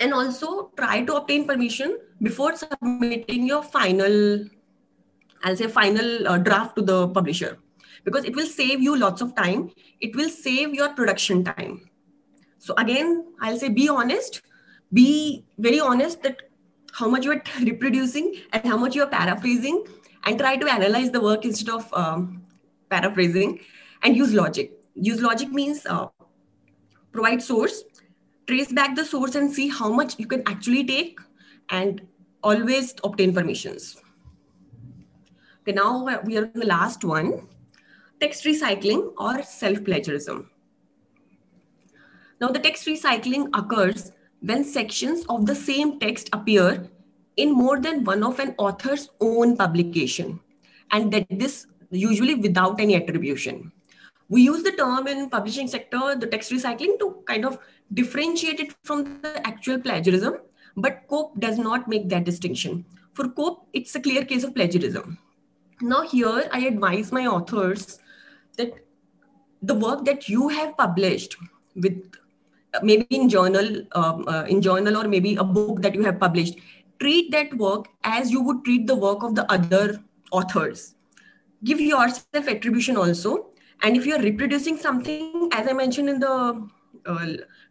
[0.00, 4.46] And also try to obtain permission before submitting your final
[5.42, 7.58] I'll say final uh, draft to the publisher
[8.04, 9.70] because it will save you lots of time.
[10.00, 11.90] It will save your production time.
[12.58, 14.42] So again, I'll say be honest,
[14.92, 16.36] be very honest that
[16.92, 19.84] how much you are reproducing and how much you are paraphrasing
[20.24, 22.42] and try to analyze the work instead of um,
[22.90, 23.60] paraphrasing
[24.02, 24.72] and use logic.
[24.94, 26.08] Use logic means uh,
[27.12, 27.84] provide source,
[28.46, 31.18] trace back the source and see how much you can actually take
[31.70, 32.02] and
[32.42, 33.96] always obtain permissions.
[35.70, 37.46] Okay, now we are in the last one,
[38.20, 40.50] text recycling or self-plagiarism.
[42.40, 46.88] Now the text recycling occurs when sections of the same text appear
[47.36, 50.40] in more than one of an author's own publication,
[50.90, 53.70] and that this usually without any attribution.
[54.28, 57.60] We use the term in publishing sector, the text recycling, to kind of
[57.94, 60.38] differentiate it from the actual plagiarism,
[60.76, 62.84] but COPE does not make that distinction.
[63.14, 65.18] For COPE, it's a clear case of plagiarism.
[65.80, 67.98] Now here, I advise my authors
[68.56, 68.74] that
[69.62, 71.36] the work that you have published
[71.74, 72.02] with
[72.82, 76.58] maybe in journal um, uh, in journal or maybe a book that you have published
[77.00, 80.94] treat that work as you would treat the work of the other authors.
[81.64, 83.50] Give yourself attribution also.
[83.82, 86.68] And if you're reproducing something as i mentioned in the
[87.06, 87.26] uh,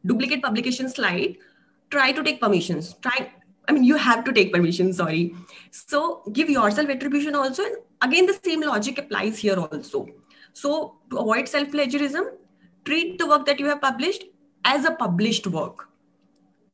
[0.06, 1.38] duplicate publication slide
[1.91, 2.95] try to take permissions.
[3.02, 3.32] Try
[3.67, 5.36] i mean you have to take permission sorry.
[5.72, 10.07] So give yourself attribution also and again the same logic applies here also.
[10.53, 12.25] So to avoid self plagiarism
[12.85, 14.23] treat the work that you have published
[14.65, 15.88] as a published work.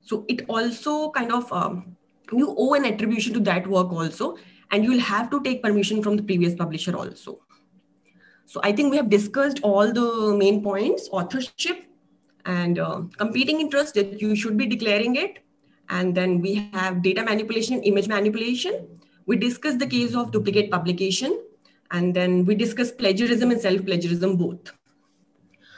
[0.02, 1.96] So it also kind of um,
[2.32, 4.38] you owe an attribution to that work also
[4.72, 7.40] and you will have to take permission from the previous publisher also.
[8.48, 11.86] So i think we have discussed all the main points authorship
[12.46, 15.40] and uh, competing interest that you should be declaring it.
[15.90, 18.88] And then we have data manipulation image manipulation
[19.26, 21.42] we discussed the case of duplicate publication
[21.92, 24.72] and then we discussed plagiarism and self plagiarism both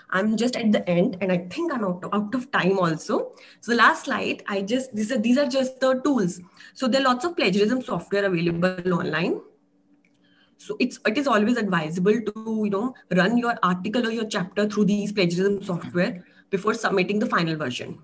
[0.10, 3.34] I'm just at the end and I think I'm out, out of time also.
[3.60, 6.40] So last slide, I just, these are, these are just the tools.
[6.74, 9.42] So there are lots of plagiarism software available online.
[10.58, 14.68] So it's, it is always advisable to, you know, run your article or your chapter
[14.68, 18.00] through these plagiarism software before submitting the final version.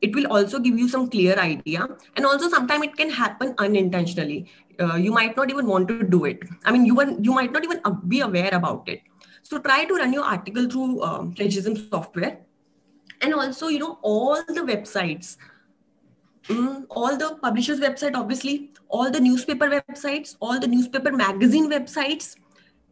[0.00, 1.88] It will also give you some clear idea.
[2.16, 4.50] And also sometimes it can happen unintentionally.
[4.80, 6.40] Uh, you might not even want to do it.
[6.64, 9.00] I mean, you, you might not even be aware about it
[9.44, 12.38] so try to run your article through um, plagiarism software.
[13.20, 15.36] And also, you know, all the websites,
[16.48, 22.36] mm, all the publishers' website, obviously, all the newspaper websites, all the newspaper magazine websites,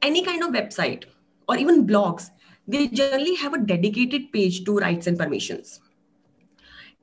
[0.03, 1.05] any kind of website,
[1.49, 2.31] or even blogs,
[2.69, 5.81] they generally have a dedicated page to rights and permissions.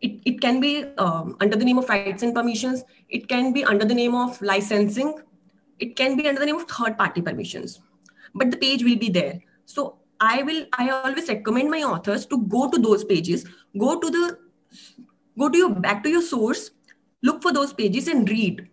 [0.02, 2.84] It, it can be um, under the name of rights and permissions.
[3.10, 5.22] It can be under the name of licensing.
[5.80, 7.80] It can be under the name of third party permissions
[8.34, 9.42] but the page will be there.
[9.66, 13.46] So I will, I always recommend my authors to go to those pages,
[13.78, 14.38] go to the,
[15.38, 16.72] go to your, back to your source,
[17.24, 18.68] look for those pages and read.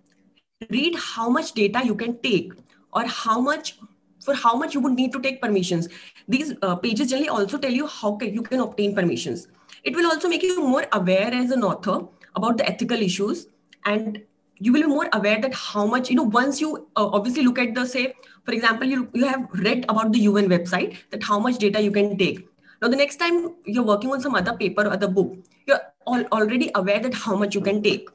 [0.71, 2.53] Read how much data you can take
[2.93, 3.79] or how much,
[4.25, 5.89] for how much you would need to take permissions.
[6.27, 9.49] These uh, pages generally also tell you how can, you can obtain permissions.
[9.87, 13.47] It will also make you more aware as an author about the ethical issues
[13.85, 14.21] and
[14.59, 17.61] you will be more aware that how much you know once you uh, obviously look
[17.61, 21.39] at the say for example you, you have read about the un website that how
[21.39, 22.49] much data you can take.
[22.83, 26.25] Now the next time you're working on some other paper or other book you're all,
[26.33, 28.09] already aware that how much you can take.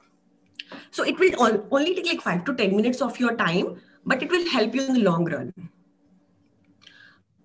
[0.92, 4.22] So it will all, only take like 5 to 10 minutes of your time but
[4.22, 5.54] it will help you in the long run.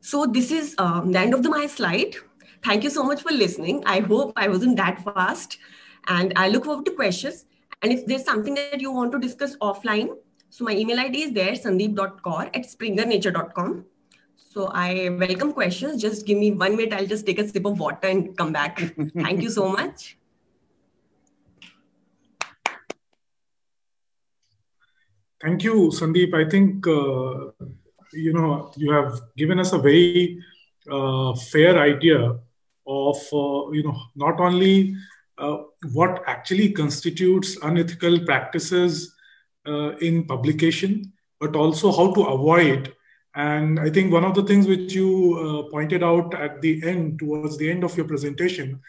[0.00, 2.16] So this is um, the end of the my slide
[2.62, 5.58] thank you so much for listening i hope i wasn't that fast
[6.08, 7.46] and i look forward to questions
[7.82, 10.08] and if there's something that you want to discuss offline,
[10.48, 13.84] so my email ID is there, sandeep.kaur at springernature.com.
[14.36, 16.00] So I welcome questions.
[16.00, 16.94] Just give me one minute.
[16.94, 18.78] I'll just take a sip of water and come back.
[19.18, 20.16] Thank you so much.
[25.42, 26.32] Thank you, Sandeep.
[26.32, 27.66] I think, uh,
[28.14, 30.42] you know, you have given us a very
[30.90, 32.38] uh, fair idea
[32.86, 34.94] of, uh, you know, not only
[35.38, 35.58] uh,
[35.92, 39.14] what actually constitutes unethical practices
[39.66, 42.92] uh, in publication, but also how to avoid.
[43.34, 47.58] And I think one of the things which you pointed out at the end, towards
[47.58, 48.80] the end of your presentation,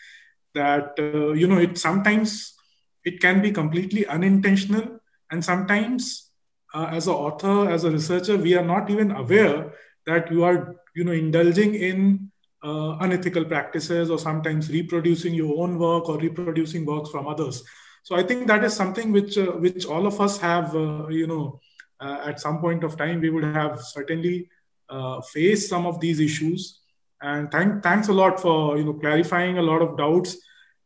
[0.55, 2.55] that you know it sometimes
[3.03, 6.31] it can be completely unintentional, and sometimes
[6.73, 9.73] uh, as an author, as a researcher, we are not even aware
[10.05, 12.31] that you are you know indulging in
[12.63, 17.63] uh, unethical practices or sometimes reproducing your own work or reproducing works from others.
[18.03, 21.27] So i think that is something which uh, which all of us have uh, you
[21.27, 21.59] know
[21.99, 24.49] uh, at some point of time we would have certainly
[24.89, 26.79] uh, faced some of these issues.
[27.21, 30.37] And thank, thanks a lot for you know clarifying a lot of doubts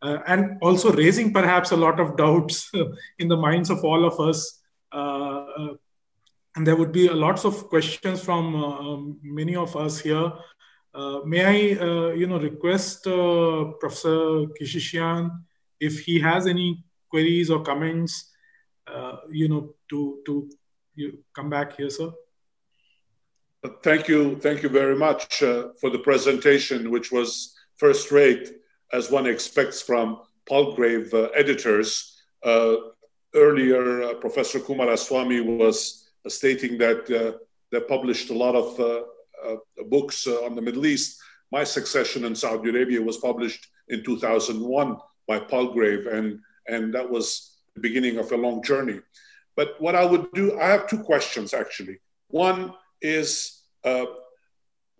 [0.01, 2.71] uh, and also raising perhaps a lot of doubts
[3.19, 4.59] in the minds of all of us.
[6.53, 10.34] And there would be lots of questions from many of us here
[10.94, 15.32] Uh, may I, uh, you know, request uh, Professor Kechichian
[15.80, 18.32] if he has any queries or comments,
[18.88, 20.50] uh, you know, to to
[20.96, 22.12] you come back here, sir.
[23.64, 25.39] Uh, thank you, thank you very much
[25.80, 28.52] for the presentation, which was first rate,
[28.92, 32.22] as one expects from Palgrave editors.
[33.34, 37.08] earlier, uh, Professor Kumaraswamy was stating that
[37.72, 38.68] they published a lot of
[39.89, 41.20] books on the Middle East.
[41.52, 47.58] My succession in Saudi Arabia was published in 2001 by Palgrave, and, and that was
[47.76, 49.00] the beginning of a long journey.
[49.56, 52.00] But what I would do, I have two questions actually.
[52.30, 54.06] One is uh,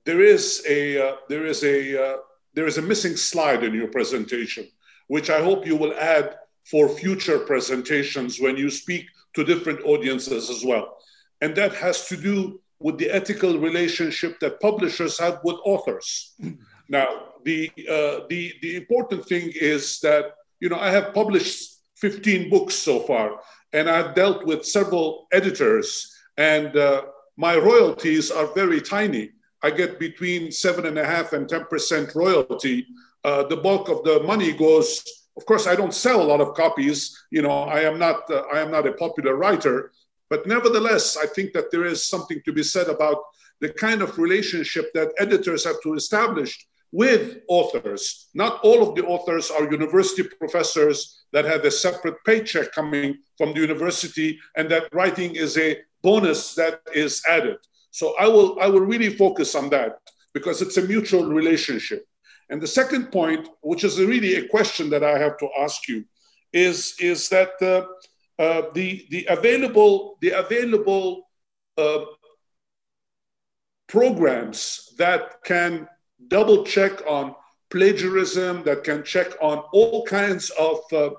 [0.06, 2.18] there is a uh, there is a uh,
[2.54, 4.68] there is a missing slide in your presentation,
[5.08, 6.36] which I hope you will add
[6.70, 10.98] for future presentations when you speak to different audiences as well.
[11.40, 16.34] And that has to do with the ethical relationship that publishers have with authors.
[16.90, 17.08] Now,
[17.46, 22.76] the, uh, the, the important thing is that, you know, I have published 15 books
[22.76, 23.40] so far,
[23.72, 27.04] and I've dealt with several editors, and uh,
[27.38, 29.32] my royalties are very tiny.
[29.64, 32.88] I get between seven and a half and 10% royalty.
[33.24, 35.04] Uh, the bulk of the money goes,
[35.38, 37.18] of course, I don't sell a lot of copies.
[37.32, 39.92] You know, I am not, uh, I am not a popular writer,
[40.32, 43.18] but nevertheless, I think that there is something to be said about
[43.60, 46.52] the kind of relationship that editors have to establish
[46.94, 48.30] with authors.
[48.34, 53.54] Not all of the authors are university professors that have a separate paycheck coming from
[53.54, 57.58] the university, and that writing is a bonus that is added.
[57.92, 60.00] So I will, I will really focus on that
[60.34, 62.06] because it's a mutual relationship.
[62.50, 66.06] And the second point, which is really a question that I have to ask you,
[66.54, 67.86] is, is that uh,
[68.42, 71.30] uh, the, the available, the available
[71.78, 72.06] uh,
[73.88, 75.88] programs that can
[76.28, 77.36] double check on
[77.70, 81.12] plagiarism, that can check on all kinds of uh,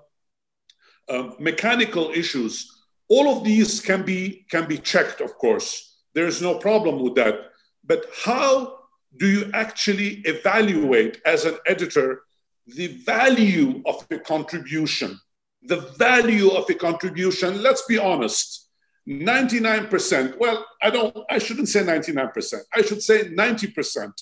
[1.09, 2.68] uh, mechanical issues.
[3.09, 6.01] All of these can be, can be checked, of course.
[6.14, 7.37] There's no problem with that.
[7.85, 8.79] But how
[9.16, 12.23] do you actually evaluate as an editor
[12.66, 15.20] the value of a contribution?
[15.64, 18.68] The value of a contribution, let's be honest,
[19.08, 24.12] 99%, well, I don't, I shouldn't say 99%, I should say 90%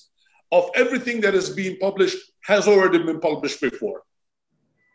[0.52, 4.02] of everything that is being published has already been published before.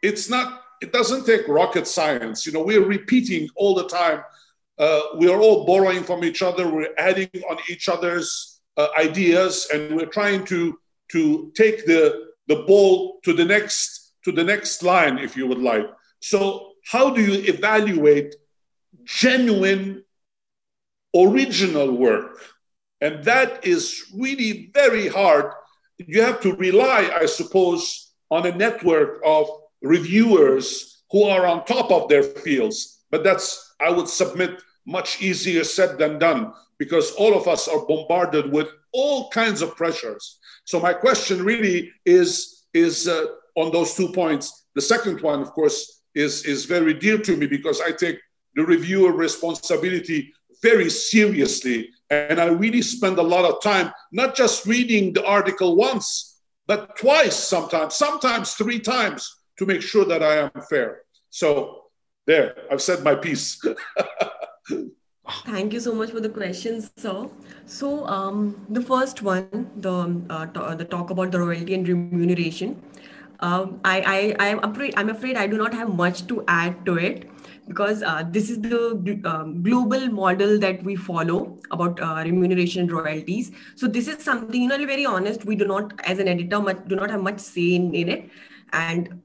[0.01, 2.45] It's not, it doesn't take rocket science.
[2.45, 4.23] You know, we're repeating all the time
[4.77, 6.69] uh, we are all borrowing from each other.
[6.69, 10.77] We're adding on each other's uh, ideas, and we're trying to
[11.11, 15.59] to take the the ball to the next to the next line, if you would
[15.59, 15.85] like.
[16.25, 18.35] So, how do you evaluate
[19.03, 20.03] genuine,
[21.15, 22.41] original work?
[22.99, 25.51] And that is really very hard.
[25.99, 29.47] You have to rely, I suppose, on a network of
[29.83, 33.03] reviewers who are on top of their fields.
[33.11, 37.85] But that's I would submit much easier said than done because all of us are
[37.85, 40.39] bombarded with all kinds of pressures.
[40.63, 44.65] So my question really is is uh, on those two points.
[44.73, 48.19] The second one, of course, is is very dear to me because I take
[48.55, 54.65] the reviewer responsibility very seriously, and I really spend a lot of time not just
[54.65, 59.21] reading the article once, but twice, sometimes, sometimes three times,
[59.57, 61.01] to make sure that I am fair.
[61.29, 61.83] So
[62.25, 63.61] there, I've said my piece.
[65.45, 67.27] Thank you so much for the questions, sir.
[67.65, 72.81] So, um, the first one, the uh, t- the talk about the royalty and remuneration.
[73.45, 76.97] Um, I, I, I'm afraid, I'm afraid I do not have much to add to
[76.97, 77.29] it
[77.67, 82.91] because uh, this is the um, global model that we follow about uh, remuneration and
[82.91, 83.51] royalties.
[83.75, 86.87] So this is something, you know, very honest, we do not, as an editor, much,
[86.87, 88.29] do not have much say in, in it.
[88.73, 89.21] And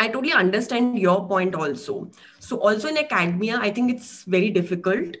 [0.00, 2.10] I totally understand your point also.
[2.40, 5.16] So also in academia, I think it's very difficult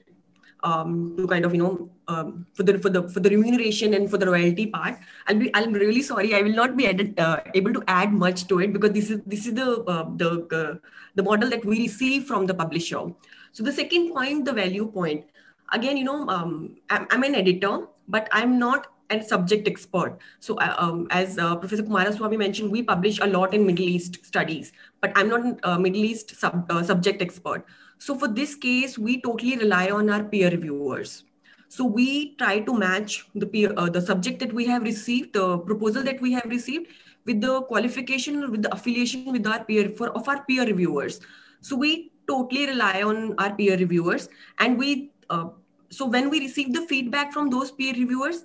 [0.64, 4.10] um, to kind of you know um, for the for the for the remuneration and
[4.10, 4.98] for the royalty part.
[5.26, 6.34] I'll be I'm really sorry.
[6.34, 9.20] I will not be added, uh, able to add much to it because this is
[9.26, 10.74] this is the uh, the uh,
[11.14, 13.06] the model that we receive from the publisher.
[13.52, 15.24] So the second point, the value point.
[15.72, 20.18] Again, you know, um, I'm, I'm an editor, but I'm not a subject expert.
[20.40, 24.24] So, uh, um, as uh, Professor Kumaraswamy mentioned, we publish a lot in Middle East
[24.24, 27.64] studies, but I'm not a Middle East sub, uh, subject expert.
[27.98, 31.24] So, for this case, we totally rely on our peer reviewers.
[31.68, 35.58] So, we try to match the peer, uh, the subject that we have received, the
[35.58, 36.88] proposal that we have received,
[37.24, 41.20] with the qualification, with the affiliation with our peer for of our peer reviewers.
[41.60, 45.12] So, we totally rely on our peer reviewers, and we.
[45.28, 45.48] Uh,
[45.88, 48.44] so when we receive the feedback from those peer reviewers,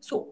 [0.00, 0.28] so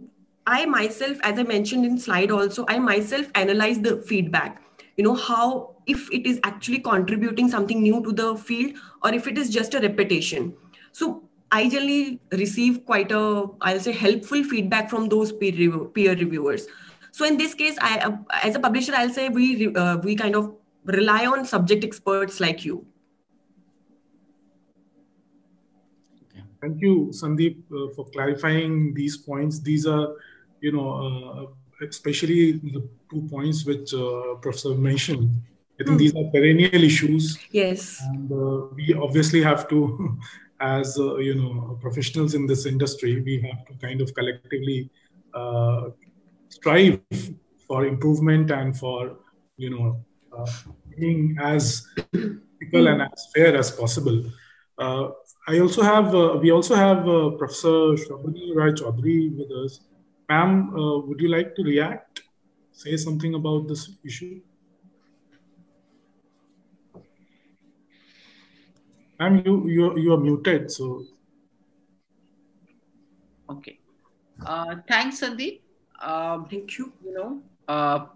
[0.47, 4.63] I myself, as I mentioned in slide also, I myself analyze the feedback.
[4.97, 9.27] You know, how if it is actually contributing something new to the field or if
[9.27, 10.55] it is just a repetition.
[10.93, 11.23] So
[11.53, 16.67] I generally receive quite a, I'll say, helpful feedback from those peer, review, peer reviewers.
[17.13, 20.37] So in this case, I, uh, as a publisher, I'll say we uh, we kind
[20.37, 22.87] of rely on subject experts like you.
[26.61, 29.61] Thank you, Sandeep, uh, for clarifying these points.
[29.61, 30.15] These are,
[30.61, 35.31] you know, uh, especially the two points which uh, Professor mentioned.
[35.81, 35.99] I think mm.
[35.99, 37.39] these are perennial issues.
[37.51, 38.03] Yes.
[38.13, 40.19] And uh, we obviously have to
[40.61, 44.91] as uh, you know, professionals in this industry, we have to kind of collectively
[45.35, 45.91] uh,
[46.49, 47.01] strive
[47.67, 49.17] for improvement and for,
[49.57, 50.05] you know,
[50.99, 51.87] being as
[52.63, 54.23] equal and as fair as possible.
[54.79, 55.09] Uh,
[55.47, 59.81] I also have, uh, we also have uh, Professor Shrabani Rai Chaudhary with us.
[60.29, 62.23] Ma'am, uh, would you like to react,
[62.73, 64.41] say something about this issue?
[69.21, 71.05] Ma'am, you, you, you are muted, so.
[73.51, 73.79] Okay.
[74.47, 75.61] Uh, thanks, Sandeep.
[76.01, 76.91] Um, Thank you.
[77.05, 78.07] You know, uh,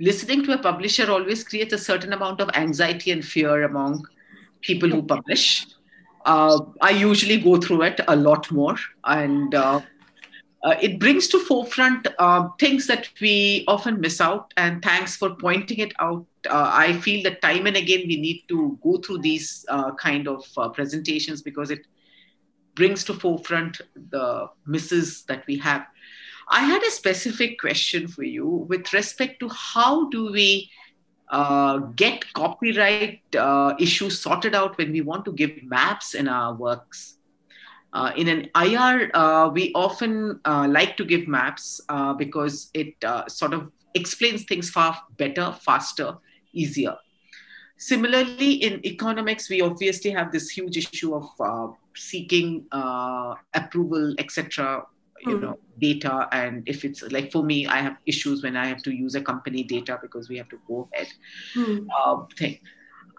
[0.00, 4.06] listening to a publisher always creates a certain amount of anxiety and fear among
[4.62, 5.66] people who publish.
[6.24, 9.54] Uh, I usually go through it a lot more, and
[10.64, 14.52] uh, uh, it brings to forefront uh, things that we often miss out.
[14.56, 16.26] And thanks for pointing it out.
[16.48, 20.28] Uh, I feel that time and again we need to go through these uh, kind
[20.28, 20.44] of
[20.74, 21.86] presentations because it
[22.74, 23.80] brings to forefront
[24.10, 25.84] the misses that we have.
[26.48, 30.70] I had a specific question for you with respect to how do we
[31.30, 36.54] uh, get copyright uh, issues sorted out when we want to give maps in our
[36.54, 37.17] works.
[37.92, 42.94] Uh, in an IR, uh, we often uh, like to give maps uh, because it
[43.28, 46.16] sort of explains things far better, faster,
[46.52, 46.96] easier.
[47.78, 52.66] Similarly, in economics, we obviously have this huge issue of seeking
[53.54, 54.84] approval, etc
[55.26, 55.42] you mm.
[55.42, 58.92] know data and if it's like for me i have issues when i have to
[58.94, 61.08] use a company data because we have to go ahead
[61.54, 61.86] mm.
[61.96, 62.58] uh, thing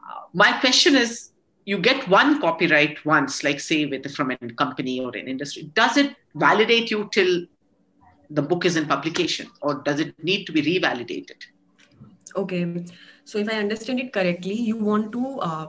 [0.09, 1.31] uh, my question is
[1.69, 5.97] you get one copyright once like say with from a company or an industry does
[6.03, 6.15] it
[6.45, 7.33] validate you till
[8.37, 11.49] the book is in publication or does it need to be revalidated
[12.43, 12.63] okay
[13.23, 15.67] so if i understand it correctly you want to uh,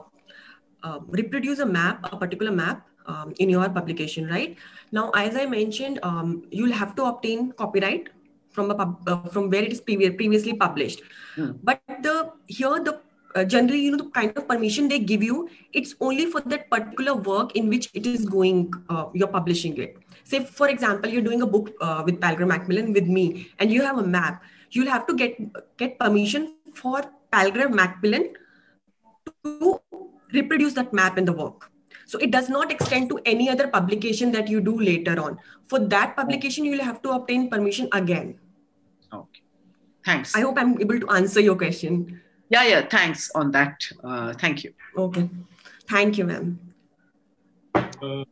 [0.83, 4.55] uh reproduce a map a particular map um, in your publication, right?
[4.91, 8.09] Now, as I mentioned, um, you'll have to obtain copyright
[8.49, 11.01] from a pub, uh, from where it is previ- previously published.
[11.35, 11.51] Hmm.
[11.63, 12.99] But the here the
[13.35, 16.69] uh, generally you know the kind of permission they give you it's only for that
[16.69, 21.27] particular work in which it is going uh, you're publishing it say for example you're
[21.29, 24.93] doing a book uh, with palgrave macmillan with me and you have a map you'll
[24.95, 25.35] have to get
[25.77, 27.01] get permission for
[27.31, 28.33] palgrave macmillan
[29.43, 29.79] to
[30.33, 31.71] reproduce that map in the work
[32.11, 35.39] so it does not extend to any other publication that you do later on.
[35.69, 38.35] For that publication, you will have to obtain permission again.
[39.13, 39.41] Okay.
[40.03, 40.35] Thanks.
[40.35, 42.19] I hope I'm able to answer your question.
[42.51, 42.81] Yeah, yeah.
[42.85, 43.87] Thanks on that.
[44.03, 44.73] Uh, thank you.
[44.97, 45.29] Okay.
[45.89, 46.59] Thank you, ma'am.
[47.73, 48.25] Uh,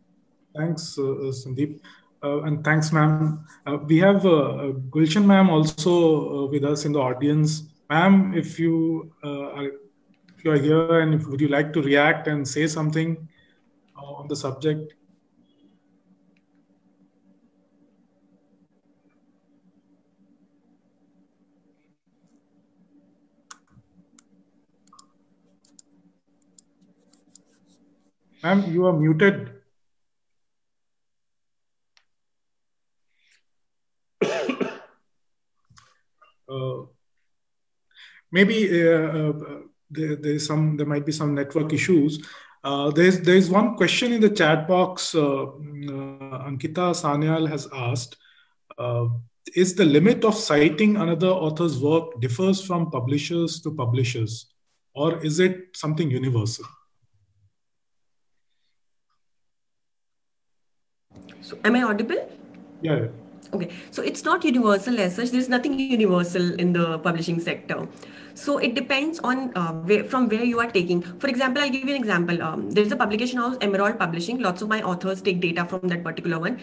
[0.55, 1.79] thanks, uh, uh Sandeep.
[2.21, 3.45] Uh, and thanks, ma'am.
[3.65, 7.63] Uh, we have uh, Gulshan ma'am also with us in the audience.
[7.89, 12.27] Ma'am, if you are, if you are here and if, would you like to react
[12.27, 13.27] and say something?
[14.01, 14.93] on the subject?
[28.43, 29.51] Ma'am, you are muted.
[36.49, 36.85] uh,
[38.31, 39.33] maybe uh, uh,
[39.89, 42.23] there, there is some there might be some network issues
[42.63, 45.15] uh, there's there's one question in the chat box.
[45.15, 48.17] Uh, uh, Ankita Sanyal has asked:
[49.55, 54.47] Is the limit of citing another author's work differs from publishers to publishers,
[54.93, 56.65] or is it something universal?
[61.41, 62.29] So, am I audible?
[62.81, 63.07] Yeah.
[63.53, 65.31] Okay, so it's not universal as such.
[65.31, 67.87] There's nothing universal in the publishing sector.
[68.35, 71.01] So it depends on uh, where, from where you are taking.
[71.01, 72.41] For example, I'll give you an example.
[72.41, 74.39] Um, there's a publication house, Emerald Publishing.
[74.39, 76.59] Lots of my authors take data from that particular one.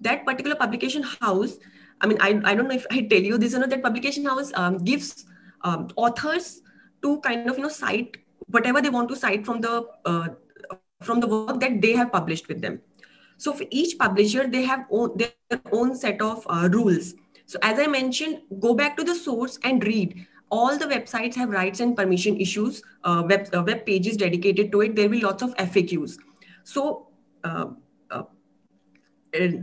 [0.00, 1.58] That particular publication house,
[2.00, 4.24] I mean, I, I don't know if I tell you this or not, that publication
[4.24, 5.24] house um, gives
[5.62, 6.62] um, authors
[7.02, 8.16] to kind of, you know, cite
[8.50, 10.28] whatever they want to cite from the uh,
[11.02, 12.80] from the work that they have published with them.
[13.38, 17.14] So for each publisher, they have own, their own set of uh, rules.
[17.46, 21.50] So as I mentioned, go back to the source and read all the websites have
[21.50, 24.96] rights and permission issues, uh, web, uh, web pages dedicated to it.
[24.96, 26.18] There will be lots of FAQs.
[26.64, 27.08] So,
[27.44, 27.66] uh,
[28.10, 28.22] uh,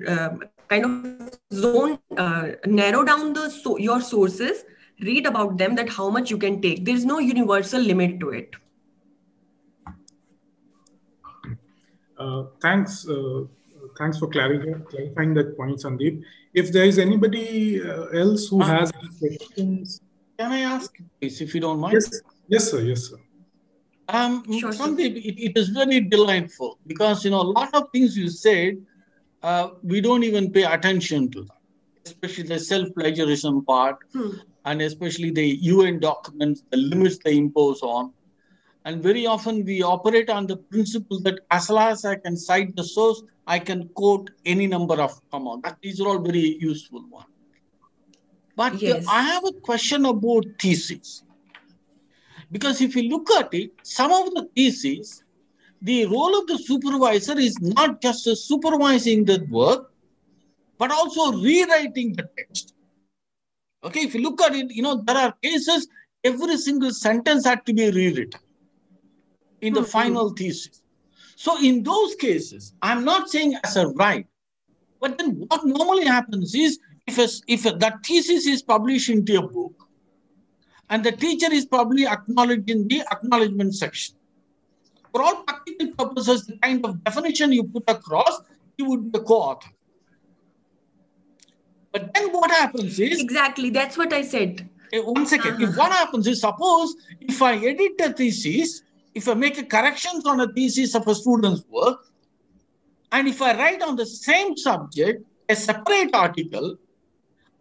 [0.07, 0.29] uh
[0.67, 4.63] kind of zone, uh, narrow down the so your sources,
[5.01, 6.85] read about them, that how much you can take.
[6.85, 8.55] There's no universal limit to it.
[12.61, 13.05] thanks,
[13.97, 16.23] thanks for clarifying, clarifying that point, Sandeep.
[16.53, 20.01] If there is anybody uh, else who uh, has questions,
[20.37, 21.93] can I ask, please, if you don't mind?
[21.93, 22.81] Yes, yes, sir.
[22.81, 23.17] Yes, sir.
[24.07, 28.17] Um, sure, Sandeep, it, it is very delightful because you know a lot of things
[28.17, 28.77] you said,
[29.41, 31.57] uh, we don't even pay attention to that,
[32.05, 34.31] especially the self-plagiarism part, hmm.
[34.65, 38.13] and especially the UN documents, the limits they impose on.
[38.85, 42.75] And very often we operate on the principle that as long as I can cite
[42.75, 45.59] the source, I can quote any number of comma.
[45.63, 47.25] That these are all very useful ones.
[48.55, 49.03] But yes.
[49.09, 51.23] I have a question about thesis.
[52.51, 55.23] Because if you look at it, some of the theses,
[55.81, 59.91] the role of the supervisor is not just supervising the work,
[60.77, 62.75] but also rewriting the text.
[63.83, 65.87] Okay, if you look at it, you know, there are cases,
[66.23, 68.39] every single sentence had to be rewritten
[69.61, 69.89] in the mm-hmm.
[69.89, 70.81] final thesis.
[71.35, 74.25] So in those cases, I'm not saying as a right,
[75.01, 79.37] but then what normally happens is if a, if a, that thesis is published into
[79.37, 79.73] a book,
[80.89, 84.15] and the teacher is probably acknowledged in the acknowledgement section.
[85.11, 88.41] For all practical purposes, the kind of definition you put across,
[88.77, 89.69] you would be a co-author.
[91.91, 94.69] But then what happens is exactly that's what I said.
[94.91, 95.53] Eh, one second.
[95.53, 95.71] Uh-huh.
[95.71, 98.83] If what happens is suppose if I edit a thesis
[99.15, 101.99] if I make a corrections on a thesis of a student's work,
[103.13, 106.77] and if I write on the same subject a separate article,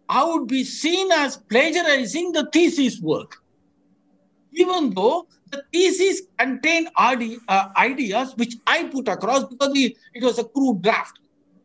[0.09, 3.37] I would be seen as plagiarizing the thesis work.
[4.51, 10.43] Even though the thesis contained uh, ideas which I put across because it was a
[10.43, 11.19] crude draft.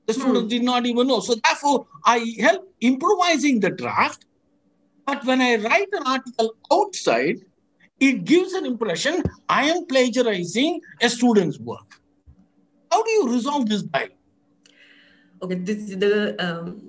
[0.07, 0.49] The student hmm.
[0.49, 1.21] did not even know.
[1.21, 4.25] So therefore, I help improvising the draft.
[5.07, 7.41] But when I write an article outside,
[8.01, 12.01] it gives an impression I am plagiarizing a student's work.
[12.91, 14.15] How do you resolve this dilemma?
[15.43, 16.83] Okay, this is the um,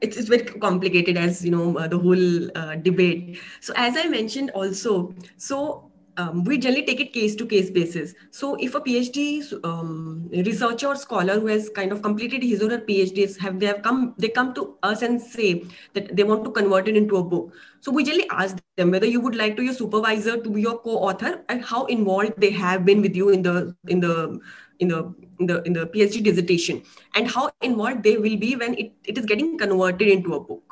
[0.00, 3.38] it's, it's very complicated as you know uh, the whole uh, debate.
[3.60, 5.89] So as I mentioned also, so
[6.20, 8.14] um, we generally take it case to case basis.
[8.30, 9.20] So if a PhD
[9.64, 13.66] um, researcher or scholar who has kind of completed his or her PhDs have they
[13.66, 15.64] have come they come to us and say
[15.94, 17.52] that they want to convert it into a book.
[17.80, 20.78] So we generally ask them whether you would like to your supervisor to be your
[20.78, 24.40] co-author and how involved they have been with you in the in the
[24.80, 26.82] in the in the in the PhD dissertation
[27.14, 30.69] and how involved they will be when it, it is getting converted into a book.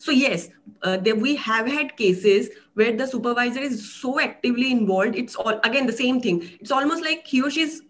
[0.00, 0.48] So yes,
[0.82, 5.14] uh, we have had cases where the supervisor is so actively involved.
[5.16, 6.42] It's all again the same thing.
[6.60, 7.82] It's almost like he or she is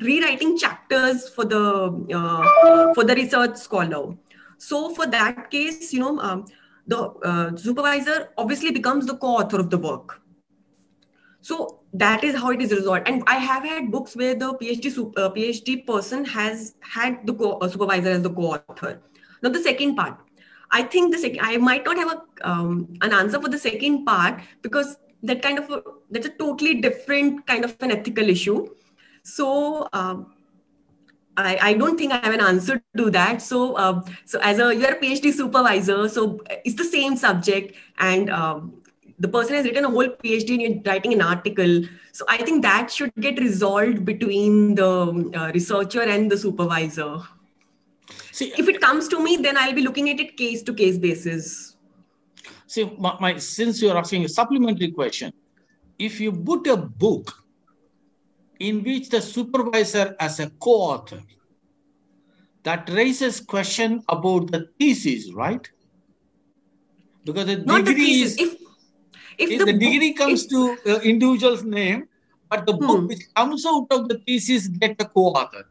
[0.00, 1.62] rewriting chapters for the
[2.20, 4.14] uh, for the research scholar.
[4.58, 6.44] So for that case, you know, um,
[6.86, 6.98] the
[7.32, 10.20] uh, supervisor obviously becomes the co-author of the work.
[11.40, 13.08] So that is how it is resolved.
[13.08, 17.58] And I have had books where the PhD uh, PhD person has had the co-
[17.58, 19.00] uh, supervisor as the co-author.
[19.42, 20.18] Now the second part,
[20.70, 24.04] I think the second, I might not have a, um, an answer for the second
[24.04, 28.68] part because that kind of a, that's a totally different kind of an ethical issue.
[29.22, 30.32] So um,
[31.36, 33.42] I, I don't think I have an answer to that.
[33.42, 38.30] So uh, so as a you're a PhD supervisor, so it's the same subject and
[38.30, 38.82] um,
[39.18, 41.82] the person has written a whole PhD and you're writing an article.
[42.12, 47.18] So I think that should get resolved between the uh, researcher and the supervisor.
[48.36, 50.98] See, if it comes to me, then I'll be looking at it case to case
[50.98, 51.74] basis.
[52.66, 55.32] See, my, my since you're asking a supplementary question,
[55.98, 57.32] if you put a book
[58.60, 61.22] in which the supervisor as a co-author,
[62.64, 65.66] that raises question about the thesis, right?
[67.24, 68.56] Because the Not degree the is if,
[69.38, 72.06] if, the, the, degree book, comes if, to uh, individual's name,
[72.50, 72.86] but the hmm.
[72.86, 75.64] book which comes out of the thesis get a co-author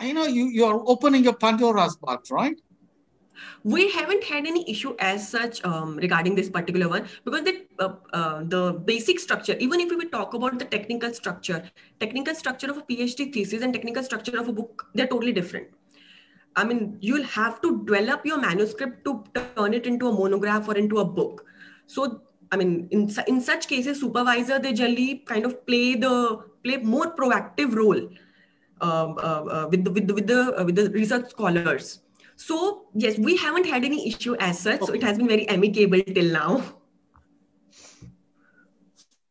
[0.00, 2.60] you know you you're opening your pandora's box right?
[3.64, 7.94] We haven't had any issue as such um, regarding this particular one because the uh,
[8.12, 11.62] uh, the basic structure even if we talk about the technical structure
[12.00, 15.68] technical structure of a phd thesis and technical structure of a book they're totally different.
[16.56, 20.76] I mean you'll have to develop your manuscript to turn it into a monograph or
[20.76, 21.44] into a book.
[21.86, 22.22] So
[22.52, 27.14] i mean in, in such cases supervisor they generally kind of play the play more
[27.16, 28.08] proactive role
[29.70, 32.00] with the with the with the, uh, with the research scholars.
[32.36, 34.80] So yes, we haven't had any issue as such.
[34.80, 36.62] So it has been very amicable till now.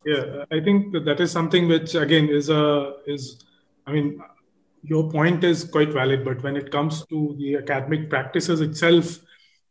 [0.06, 3.44] Yeah, I think that, that is something which again is a is,
[3.88, 4.22] I mean,
[4.84, 6.26] your point is quite valid.
[6.26, 9.20] But when it comes to the academic practices itself,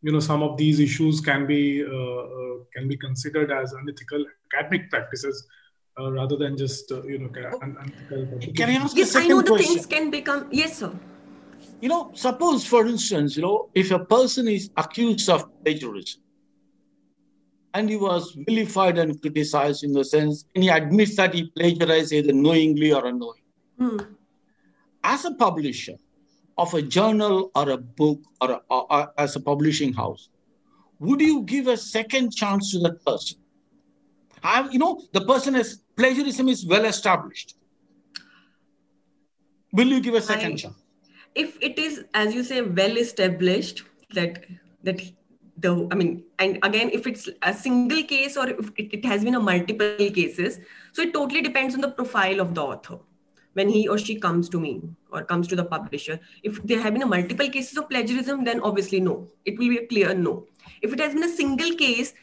[0.02, 4.24] you know, some of these issues can be uh, uh, can be considered as unethical
[4.52, 5.46] academic practices
[5.98, 7.30] uh, rather than just uh, you know
[7.62, 7.76] un-
[8.56, 9.74] can I ask yes I know the question?
[9.74, 10.92] things can become yes sir
[11.82, 16.20] You know, suppose, for instance, you know, if a person is accused of plagiarism
[17.74, 22.12] and he was vilified and criticized in the sense, and he admits that he plagiarized
[22.12, 23.42] either knowingly or unknowingly.
[23.80, 24.06] Mm.
[25.02, 25.96] As a publisher
[26.56, 30.28] of a journal or a book or, a, or, or as a publishing house,
[31.00, 33.41] would you give a second chance to that person?
[34.42, 37.56] Have, you know, the person is plagiarism is well established.
[39.72, 40.76] Will you give a second I, chance?
[41.34, 43.84] If it is, as you say, well established,
[44.14, 44.44] that
[44.82, 45.00] that
[45.58, 49.24] the i mean and again if it's a single case or if it, it, has
[49.24, 50.58] been a multiple cases
[50.92, 52.98] so it totally depends on the profile of the author
[53.52, 54.80] when he or she comes to me
[55.10, 58.60] or comes to the publisher if there have been a multiple cases of plagiarism then
[58.60, 60.46] obviously no it will be a clear no
[60.80, 62.14] if it has been a single case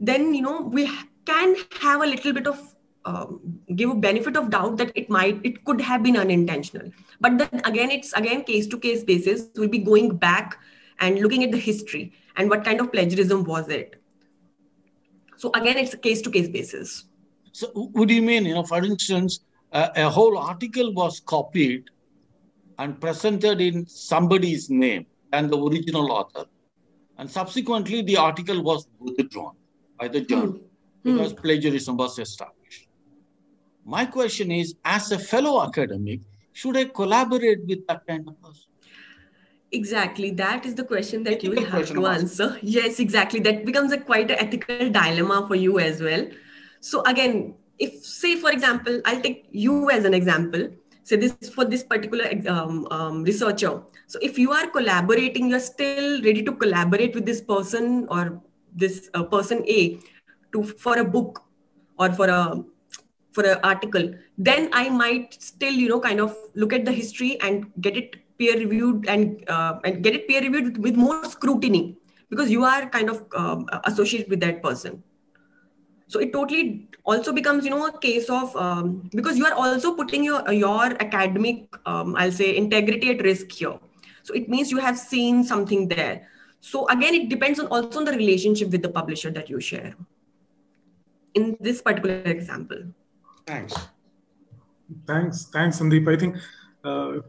[0.00, 0.90] then you know we
[1.26, 5.40] can have a little bit of um, give a benefit of doubt that it might
[5.44, 6.90] it could have been unintentional.
[7.20, 9.48] But then again it's again case to case basis.
[9.56, 10.58] We'll be going back
[10.98, 14.02] and looking at the history and what kind of plagiarism was it.
[15.36, 17.04] So again it's a case to case basis.
[17.52, 18.44] So what do you mean?
[18.44, 19.40] You know for instance
[19.72, 21.90] uh, a whole article was copied
[22.78, 26.44] and presented in somebody's name and the original author.
[27.18, 29.54] And subsequently the article was withdrawn
[29.98, 30.54] by the journal.
[30.54, 30.65] Mm.
[31.08, 31.42] Because mm.
[31.46, 32.88] plagiarism was established
[33.96, 36.20] my question is as a fellow academic
[36.52, 38.66] should i collaborate with that kind of person
[39.72, 40.30] Exactly.
[40.30, 42.58] That is the question that you will have to answer.
[42.62, 43.40] Yes, exactly.
[43.40, 46.26] That becomes a quite an ethical dilemma for you as well.
[46.80, 50.68] So again, if say for example, I'll take you as an example.
[51.02, 53.82] Say this for this particular um, um, researcher.
[54.06, 58.40] So if you are collaborating, you're still ready to collaborate with this person or
[58.74, 59.98] this uh, person A
[60.52, 61.42] to for a book
[61.98, 62.64] or for a
[63.32, 64.12] for an article.
[64.38, 68.16] Then I might still you know kind of look at the history and get it
[68.38, 71.96] peer reviewed and uh, and get it peer reviewed with, with, more scrutiny
[72.30, 75.02] because you are kind of um, associated with that person.
[76.08, 79.94] So it totally also becomes you know a case of um, because you are also
[79.94, 83.78] putting your your academic um, i'll say integrity at risk here.
[84.22, 86.28] So it means you have seen something there.
[86.60, 89.94] So again it depends on also on the relationship with the publisher that you share
[91.38, 92.82] in this particular example
[93.46, 93.74] thanks
[95.10, 96.36] thanks thanks sandeep i think
[96.86, 97.20] uh,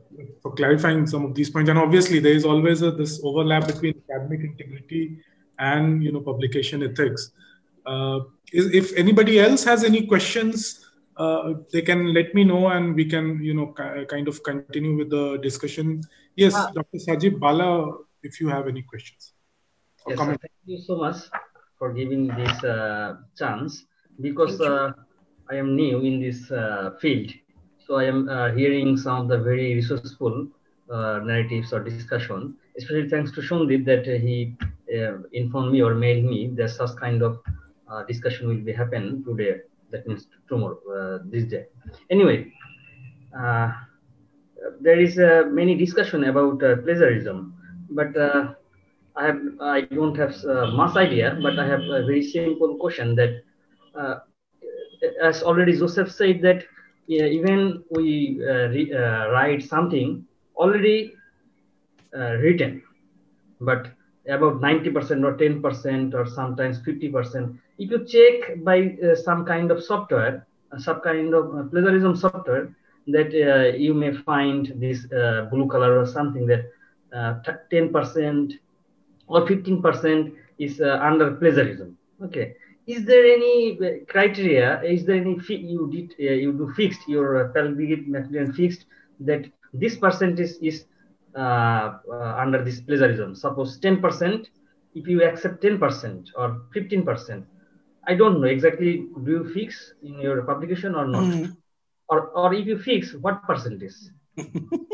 [0.41, 1.70] for clarifying some of these points.
[1.70, 5.18] And obviously, there is always a, this overlap between academic integrity
[5.58, 7.32] and you know publication ethics.
[7.84, 8.20] Uh,
[8.53, 10.86] if anybody else has any questions,
[11.18, 13.74] uh, they can let me know, and we can you know
[14.08, 16.03] kind of continue with the discussion.
[16.36, 16.99] Yes, uh, Dr.
[17.08, 19.34] Sajib Bala, if you have any questions.
[20.08, 21.18] Yes, thank you so much
[21.80, 23.86] for giving this uh, chance
[24.22, 24.91] because uh,
[25.49, 26.51] I am new in this
[27.01, 27.32] field
[27.88, 30.47] so I am uh, hearing some of the very resourceful
[30.91, 34.55] uh, narratives or discussion, especially thanks to Shondip that uh, he
[34.93, 37.39] uh, informed me or mailed me that such kind of
[37.89, 39.61] uh, discussion will be happen today.
[39.91, 41.68] That means tomorrow, uh, this day.
[42.09, 42.51] Anyway,
[44.82, 45.15] there is
[45.49, 47.53] many discussion about plagiarism,
[47.89, 48.18] but
[49.15, 50.36] I have I don't have
[50.74, 53.43] much idea, but I have a very simple question that,
[55.22, 56.66] as already Joseph said that
[57.08, 60.26] yeah, even we uh, re, uh, write something
[60.56, 61.14] already
[62.16, 62.84] uh, written,
[63.62, 63.88] but
[64.28, 67.58] about 90% or 10% or sometimes 50%.
[67.78, 70.45] If you check by uh, some kind of software,
[70.78, 72.76] some kind of uh, plagiarism software,
[73.08, 75.06] that uh, you may find this
[75.50, 76.66] blue color or something that
[77.14, 78.54] 10%
[79.28, 81.98] or 15% is under plagiarism.
[82.22, 82.56] Okay,
[82.88, 84.82] is there any uh, criteria?
[84.82, 88.86] Is there any you did uh, you do fixed your Palgrave Macmillan fixed
[89.20, 90.86] that this percentage is
[91.36, 93.36] uh, uh, under this plagiarism?
[93.36, 94.50] Suppose ten percent.
[94.96, 97.46] If you accept ten percent or fifteen percent,
[98.08, 99.06] I don't know exactly.
[99.24, 101.24] Do you fix in your publication or not?
[101.24, 101.58] Mm.
[102.10, 104.00] Or or if you fix, what percentage?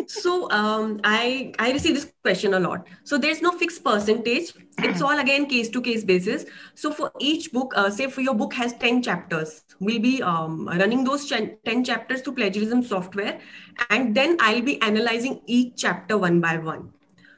[0.08, 2.88] So um, I I receive this question a lot.
[3.04, 4.54] So there's no fixed percentage.
[4.80, 6.46] It's all again case to case basis.
[6.76, 10.68] So for each book, uh, say for your book has ten chapters, we'll be um,
[10.68, 13.39] running those ten chapters to plagiarism software,
[13.89, 16.94] and then I'll be analyzing each chapter one by one.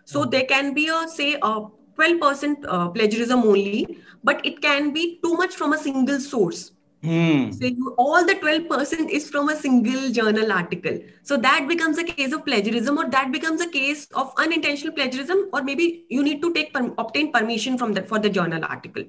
[0.05, 0.29] So hmm.
[0.29, 5.35] there can be a say a 12% uh, plagiarism only, but it can be too
[5.35, 6.71] much from a single source.
[7.05, 7.51] Hmm.
[7.51, 10.99] So you, all the 12% is from a single journal article.
[11.23, 15.49] So that becomes a case of plagiarism or that becomes a case of unintentional plagiarism
[15.53, 19.03] or maybe you need to take obtain permission from that for the journal article.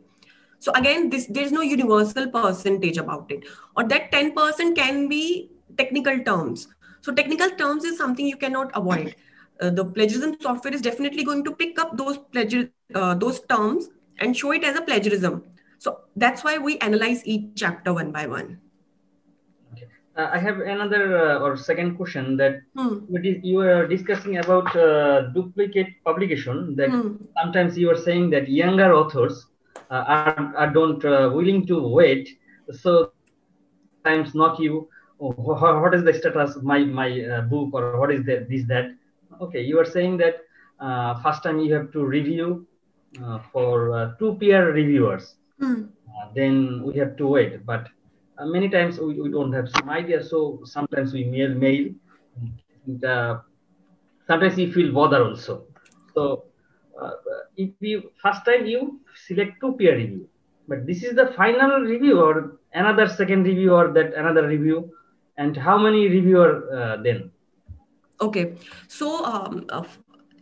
[0.59, 3.45] So again, this there's no universal percentage about it.
[3.77, 6.69] Or that 10% can be technical terms.
[7.01, 9.15] So technical terms is something you cannot avoid.
[9.61, 13.89] uh, the plagiarism software is definitely going to pick up those plagiar uh, those terms
[14.19, 15.43] and show it as a plagiarism
[15.79, 18.61] so that's why we analyze each chapter one by one
[20.17, 23.05] uh, I have another uh, or second question that hmm.
[23.21, 26.75] you were discussing about uh, duplicate publication.
[26.75, 27.17] That hmm.
[27.39, 29.47] sometimes you are saying that younger authors
[29.91, 32.39] uh, are, are don't uh, willing to wait.
[32.73, 33.13] So
[34.05, 34.89] times not you.
[35.21, 38.65] Oh, what is the status of my my uh, book or what is the, this
[38.69, 38.95] that?
[39.41, 40.37] Okay, you are saying that
[41.23, 42.67] first time you have to review
[43.53, 45.37] for two peer reviewers.
[45.59, 45.85] Hmm.
[46.35, 47.89] then we have to wait, but
[48.39, 50.23] uh, many times we, we, don't have some idea.
[50.23, 51.89] So sometimes we mail mail.
[52.87, 53.39] And, uh,
[54.27, 55.65] sometimes we feel bother also.
[56.15, 56.45] So
[57.01, 57.13] uh,
[57.57, 60.29] if you first time you select two peer review.
[60.69, 64.93] But this is the final review or another second review or that another review.
[65.39, 67.31] And how many reviewer uh, then?
[68.21, 68.55] Okay.
[68.89, 69.85] So um, uh,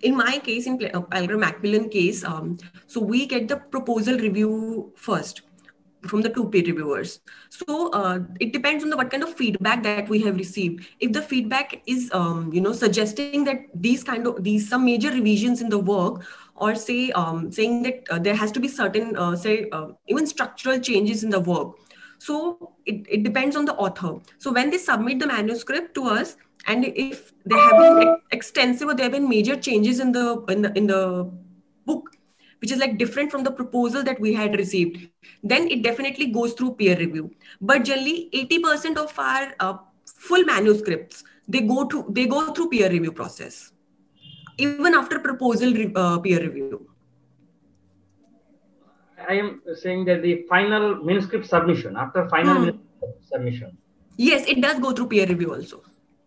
[0.02, 4.92] in my case in uh, Palgrave Macmillan case um, so we get the proposal review
[4.96, 5.42] first
[6.08, 7.20] from the two peer reviewers.
[7.50, 10.86] So uh, it depends on the what kind of feedback that we have received.
[11.00, 15.10] If the feedback is um, you know suggesting that these kind of these some major
[15.10, 16.24] revisions in the work
[16.56, 20.26] or say um, saying that uh, there has to be certain uh, say uh, even
[20.26, 21.76] structural changes in the work.
[22.18, 24.20] So it, it depends on the author.
[24.38, 26.36] So when they submit the manuscript to us
[26.66, 30.62] and if there have been extensive or there have been major changes in the in
[30.62, 31.30] the, in the
[31.86, 32.10] book
[32.60, 35.10] which is like different from the proposal that we had received,
[35.42, 37.30] then it definitely goes through peer review.
[37.60, 42.88] But generally, 80% of our uh, full manuscripts they go to they go through peer
[42.90, 43.72] review process,
[44.56, 46.88] even after proposal re- uh, peer review.
[49.28, 52.78] I am saying that the final manuscript submission after final hmm.
[53.30, 53.76] submission.
[54.16, 55.82] Yes, it does go through peer review also.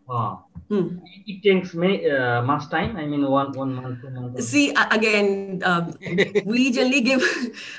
[0.10, 0.44] Ah.
[0.70, 1.00] Hmm.
[1.26, 2.98] It takes many, uh, much time.
[2.98, 4.48] I mean, one one month, two months.
[4.48, 5.94] See, again, um,
[6.46, 7.24] we generally give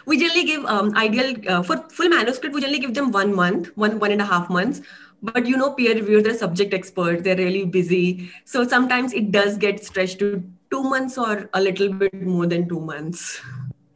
[0.07, 2.55] we generally give um, ideal uh, for full manuscript.
[2.55, 4.81] We generally give them one month, one one and a half months.
[5.21, 7.23] But you know, peer reviewers, they're subject experts.
[7.23, 11.93] They're really busy, so sometimes it does get stretched to two months or a little
[11.93, 13.41] bit more than two months.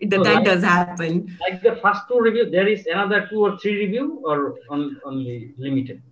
[0.01, 1.39] It, so that like, does happen.
[1.41, 5.55] Like the first two review, there is another two or three review, or on, only
[5.57, 6.03] limited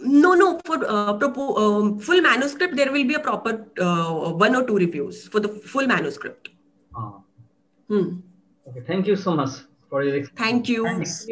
[0.00, 4.54] no no for uh, propo- um, full manuscript there will be a proper uh, one
[4.54, 6.48] or two reviews for the full manuscript.
[6.94, 7.20] Ah.
[7.88, 8.20] hmm.
[8.68, 9.50] okay thank you so much
[9.90, 10.86] for your thank you.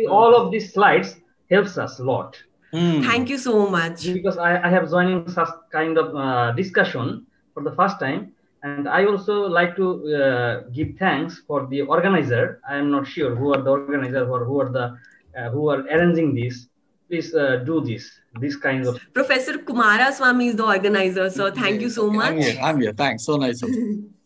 [0.08, 1.16] All of these slides
[1.50, 2.36] helps us a lot.
[2.72, 3.04] Mm.
[3.04, 4.12] thank you so much.
[4.12, 8.88] Because i, I have joining such kind of uh, discussion for the first time and
[8.88, 12.60] i also like to uh, give thanks for the organizer.
[12.68, 14.98] I am not sure who are the organizer or who are the
[15.38, 16.66] uh, who are arranging this
[17.08, 21.90] please uh, do this these kinds of professor Kumaraswamy is the organizer so thank you
[21.90, 22.32] so much.
[22.32, 22.92] I'm here, I'm here.
[22.92, 23.24] thanks.
[23.24, 24.10] So nice of you.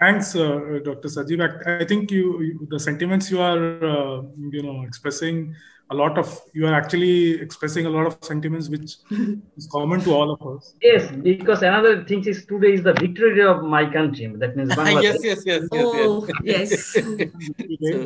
[0.00, 3.62] Thanks uh, dr sajeev I, I think you, you, the sentiments you are
[3.94, 5.54] uh, you know expressing
[5.90, 8.96] a lot of you are actually expressing a lot of sentiments which
[9.58, 10.74] is common to all of us.
[10.80, 14.26] Yes because another thing is today is the victory day of my country.
[14.44, 15.02] That means Bangladesh.
[15.02, 15.96] yes yes yes yes.
[16.06, 18.04] Oh, yes, yes.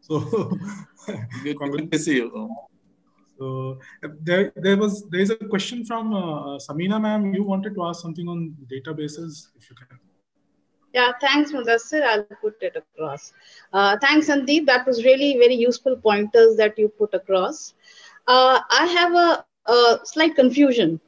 [0.00, 0.14] so,
[1.04, 2.48] so good, good to see you
[3.38, 3.78] so
[4.22, 7.34] there, there was there is a question from uh, Samina ma'am.
[7.34, 9.98] You wanted to ask something on databases, if you can.
[10.94, 12.02] Yeah, thanks, Mudassir.
[12.02, 13.32] I'll put it across.
[13.72, 14.64] Uh, thanks, Sandeep.
[14.66, 17.74] That was really very useful pointers that you put across.
[18.26, 20.98] Uh, I have a, a slight confusion.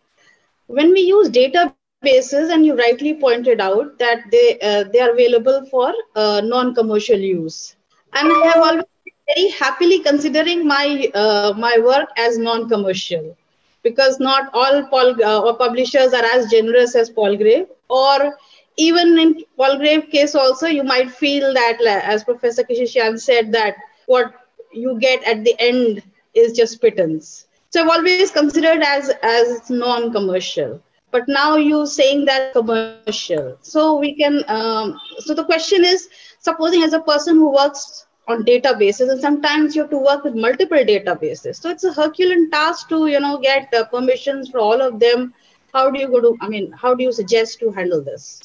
[0.66, 5.64] When we use databases, and you rightly pointed out that they uh, they are available
[5.70, 7.76] for uh, non-commercial use,
[8.12, 8.84] and I have always
[9.28, 13.36] very happily considering my uh, my work as non-commercial.
[13.82, 17.66] Because not all Paul uh, publishers are as generous as Palgrave.
[17.88, 18.36] Or
[18.76, 23.76] even in Palgrave case also you might feel that as Professor Kechichian said that
[24.06, 24.32] what
[24.72, 26.02] you get at the end
[26.34, 27.46] is just pittance.
[27.70, 30.82] So I've always considered as as non-commercial.
[31.10, 33.56] But now you're saying that commercial.
[33.62, 36.08] So we can um, so the question is
[36.38, 40.34] supposing as a person who works on databases and sometimes you have to work with
[40.34, 44.80] multiple databases so it's a herculean task to you know get uh, permissions for all
[44.82, 45.32] of them
[45.72, 48.40] how do you go to i mean how do you suggest to handle this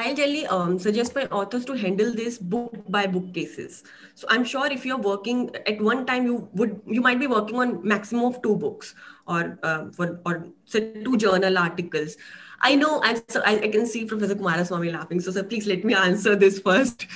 [0.00, 3.82] I'll generally um, suggest my authors to handle this book by book cases.
[4.14, 7.56] So I'm sure if you're working at one time, you would you might be working
[7.56, 8.94] on maximum of two books
[9.26, 12.16] or uh, for or say two journal articles.
[12.60, 15.20] I know, and so I, I can see Professor Kumaraswamy laughing.
[15.20, 17.08] So sir, please let me answer this first.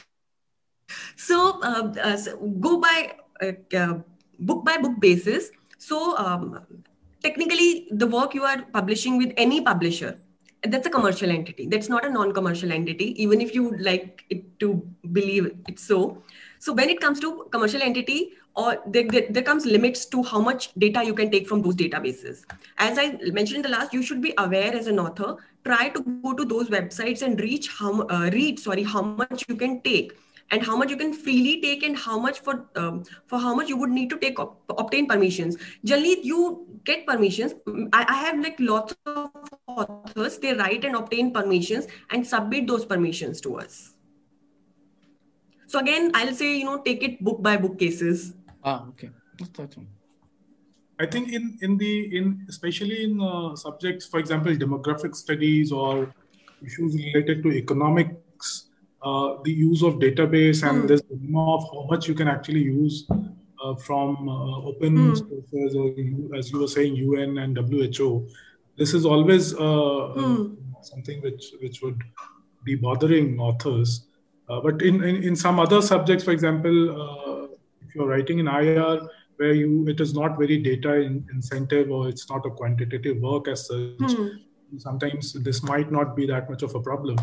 [1.17, 3.95] So, uh, uh, so go by uh, uh,
[4.39, 5.51] book by book basis.
[5.79, 6.61] So um,
[7.23, 10.19] technically, the work you are publishing with any publisher,
[10.63, 11.67] that's a commercial entity.
[11.67, 16.23] That's not a non-commercial entity even if you like it to believe it so.
[16.61, 20.41] So when it comes to commercial entity or there, there, there, comes limits to how
[20.41, 22.45] much data you can take from those databases.
[22.79, 26.01] As i mentioned in the last you should be aware as an author try to
[26.23, 30.13] go to those websites and reach how uh, read sorry how much you can take
[30.53, 33.69] and how much you can freely take and how much for um, for how much
[33.69, 35.57] you would need to take obtain permissions.
[35.85, 37.55] Generally you get permissions.
[37.93, 39.31] I, I have like lots of
[39.67, 40.39] authors.
[40.39, 43.95] They write and obtain permissions and submit those permissions to us.
[45.67, 48.35] So again i'll say you know take it book by book cases.
[48.63, 49.11] Ah okay.
[51.01, 56.13] I think in in the in especially in uh, subjects, for example, demographic studies or
[56.65, 58.22] issues related to economic uh,
[59.03, 60.89] the use of database and mm.
[60.89, 63.07] there's of how much you can actually use
[63.63, 65.17] uh, from uh, open mm.
[65.17, 68.29] sources or as you were saying UN and WHO.
[68.77, 70.57] This is always mm.
[70.81, 72.01] something which which would
[72.65, 74.07] be bothering authors.
[74.49, 77.49] Uh, but in, in, in some other subjects, for example,
[77.81, 79.01] if you're writing in IR,
[79.37, 83.49] where you it is not very data in, incentive or it's not a quantitative work
[83.49, 84.39] as such, mm.
[84.79, 87.17] sometimes this might not be that much of a problem.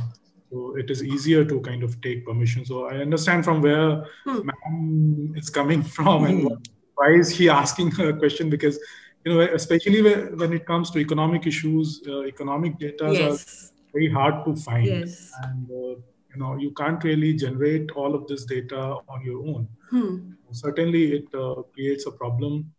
[0.51, 2.65] So it is easier to kind of take permission.
[2.65, 4.49] So I understand from where hmm.
[4.49, 6.55] ma'am is coming from and hmm.
[6.95, 8.79] why is he asking a question because
[9.25, 13.21] you know especially when it comes to economic issues, uh, economic data yes.
[13.21, 15.31] are very hard to find, yes.
[15.43, 15.95] and uh,
[16.31, 19.67] you know you can't really generate all of this data on your own.
[19.89, 20.31] Hmm.
[20.51, 22.71] Certainly, it uh, creates a problem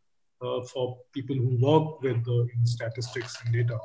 [0.42, 3.78] uh, for people who work with uh, statistics and data.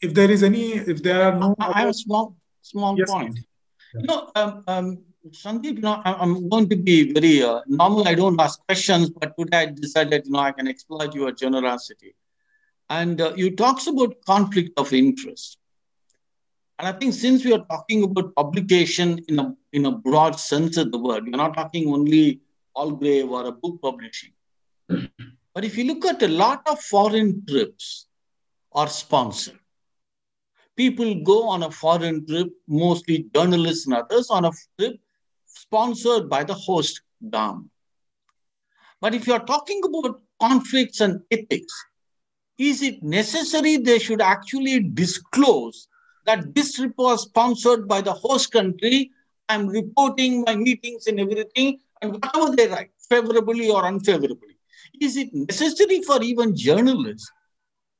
[0.00, 3.38] If there is any, if there are no, I have a small small yes, point.
[3.94, 4.00] Yeah.
[4.00, 4.98] You know, um, um,
[5.30, 8.06] Sandeep, you know, I'm going to be very uh, normal.
[8.06, 12.14] I don't ask questions, but today I decided, you know, I can exploit your generosity.
[12.88, 15.58] And uh, you talks about conflict of interest.
[16.78, 20.76] And I think since we are talking about publication in a in a broad sense
[20.76, 22.40] of the word, we're not talking only
[22.76, 24.32] Palgrave or a book publishing.
[24.88, 28.06] but if you look at a lot of foreign trips
[28.72, 29.57] are sponsored
[30.78, 34.96] people go on a foreign trip, mostly journalists and others, on a trip
[35.44, 37.68] sponsored by the host government.
[39.00, 41.74] But if you're talking about conflicts and ethics,
[42.58, 45.88] is it necessary they should actually disclose
[46.26, 49.10] that this trip was sponsored by the host country?
[49.48, 54.56] I'm reporting my meetings and everything, and whatever they write, favorably or unfavorably.
[55.00, 57.30] Is it necessary for even journalists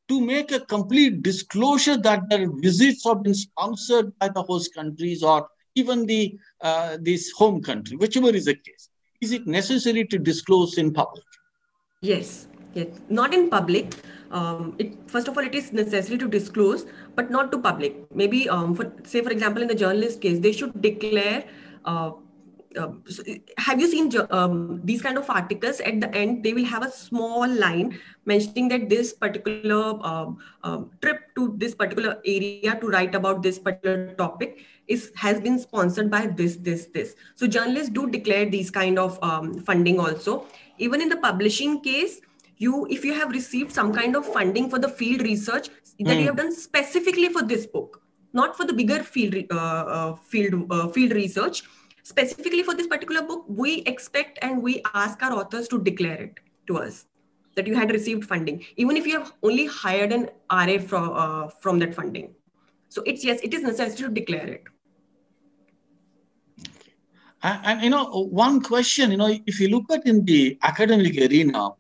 [0.09, 5.23] to make a complete disclosure that their visits have been sponsored by the host countries
[5.23, 8.89] or even the uh, this home country, whichever is the case.
[9.21, 11.25] Is it necessary to disclose in public?
[12.01, 13.95] Yes, yes, not in public.
[14.31, 17.97] Um, it first of all, it is necessary to disclose, but not to public.
[18.15, 21.45] Maybe, um, for say, for example, in the journalist case, they should declare.
[21.85, 22.13] Uh,
[22.79, 22.89] uh,
[23.59, 26.91] have you seen um, these kind of articles at the end they will have a
[26.91, 30.27] small line mentioning that this particular uh,
[30.63, 35.59] uh, trip to this particular area to write about this particular topic is has been
[35.59, 40.47] sponsored by this this this so journalists do declare these kind of um, funding also
[40.79, 42.21] even in the publishing case
[42.57, 45.69] you if you have received some kind of funding for the field research
[46.01, 46.15] that mm.
[46.15, 46.27] you hmm.
[46.27, 48.03] have done specifically for this book
[48.33, 51.63] not for the bigger field uh, uh, field field research
[52.09, 56.41] specifically for this particular book, we expect and we ask our authors to declare it
[56.67, 57.05] to us
[57.55, 61.49] that you had received funding, even if you have only hired an RA from, uh,
[61.61, 62.31] from that funding.
[62.89, 64.65] So it's yes, it is necessary to declare it.
[67.43, 71.17] And, and, you know, one question, you know, if you look at in the academic
[71.19, 71.71] arena,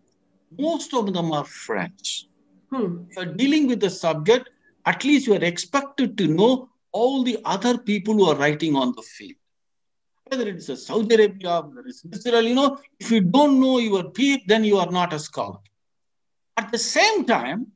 [0.58, 2.26] most of them are French.
[2.70, 3.04] Hmm.
[3.16, 4.50] You're dealing with the subject,
[4.84, 8.92] at least you are expected to know all the other people who are writing on
[8.94, 9.37] the field
[10.30, 14.04] whether it's a Saudi Arabia, whether it's Israel, you know, if you don't know your
[14.10, 15.58] peak, then you are not a scholar.
[16.56, 17.68] At the same time,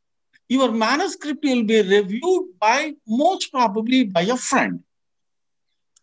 [0.49, 4.81] your manuscript will be reviewed by most probably by a friend.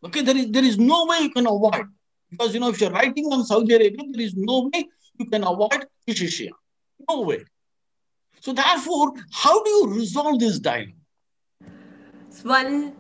[0.04, 1.88] Okay, there is there is no way you can avoid
[2.32, 4.88] because you know if you're writing on Saudi Arabia, there is no way
[5.18, 6.56] you can avoid Kechichian.
[7.10, 7.44] No way.
[8.40, 10.94] So therefore, how do you resolve this dilemma?
[12.30, 12.96] It's One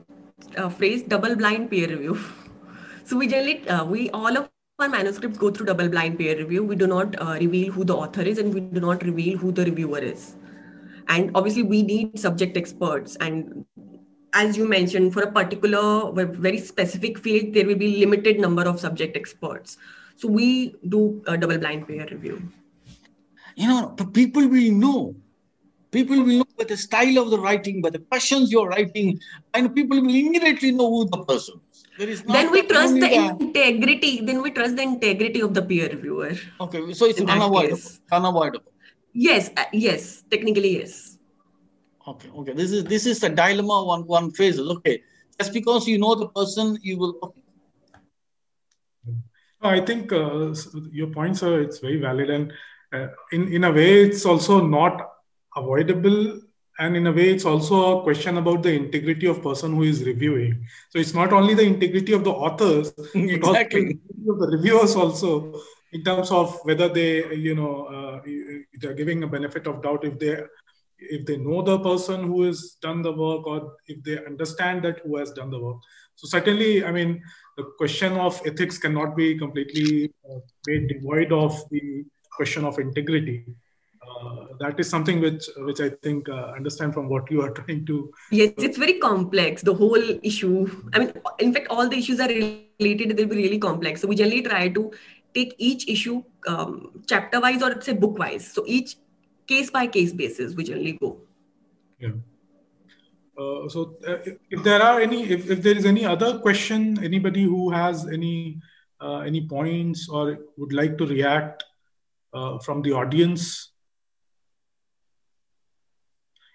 [0.57, 2.19] uh, phrase: double-blind peer review.
[3.09, 4.47] So we generally, uh, we all of
[4.77, 6.63] our manuscripts go through double blind peer review.
[6.63, 9.51] We do not uh, reveal who the author is and we do not reveal who
[9.51, 10.35] the reviewer is.
[11.07, 13.65] And obviously we need subject experts and
[14.33, 18.79] as you mentioned, for a particular very specific field, there will be limited number of
[18.79, 19.79] subject experts.
[20.15, 22.43] So we do a double blind peer review.
[23.55, 25.15] You know, people will know
[25.91, 29.19] People will know by the style of the writing, by the questions you're writing,
[29.55, 31.59] and people will immediately know who the person.
[31.99, 34.21] Then we trust the, integrity.
[34.21, 36.33] Then we trust the integrity of the peer reviewer.
[36.61, 37.81] Okay, so it's unavoidable.
[38.11, 38.71] Unavoidable.
[39.13, 41.17] Yes, uh, yes, technically yes.
[42.07, 42.53] Okay, okay.
[42.53, 44.67] This is this is the dilemma one one faces.
[44.77, 45.03] Okay,
[45.37, 47.15] just because you know the person, you will.
[47.21, 47.41] Okay.
[49.61, 50.55] I think uh,
[50.91, 52.53] your points are it's very valid, and
[52.93, 55.05] uh, in in a way, it's also not
[55.55, 56.39] avoidable
[56.79, 60.03] and in a way it's also a question about the integrity of person who is
[60.03, 60.65] reviewing.
[60.89, 63.99] So it's not only the integrity of the authors exactly.
[64.29, 65.61] of the reviewers also
[65.91, 68.21] in terms of whether they you know uh,
[68.79, 70.41] they're giving a benefit of doubt if they
[70.99, 74.99] if they know the person who has done the work or if they understand that
[74.99, 75.77] who has done the work.
[76.15, 77.21] So certainly i mean
[77.57, 82.05] the question of ethics cannot be completely uh, made devoid of the
[82.37, 83.45] question of integrity
[84.59, 88.11] that is something which which I think uh, understand from what you are trying to.
[88.31, 89.61] Yes, it's very complex.
[89.61, 90.69] The whole issue.
[90.93, 93.17] I mean, in fact, all the issues are related.
[93.17, 94.01] They'll be really complex.
[94.01, 94.91] So we generally try to
[95.33, 98.51] take each issue um, chapter wise or say book wise.
[98.51, 98.95] So each
[99.47, 101.17] case by case basis, we generally go.
[101.99, 102.11] Yeah.
[103.37, 104.17] Uh, so uh,
[104.49, 108.59] if there are any if, if there is any other question anybody who has any
[108.99, 111.63] uh, any points or would like to react
[112.33, 113.68] uh, from the audience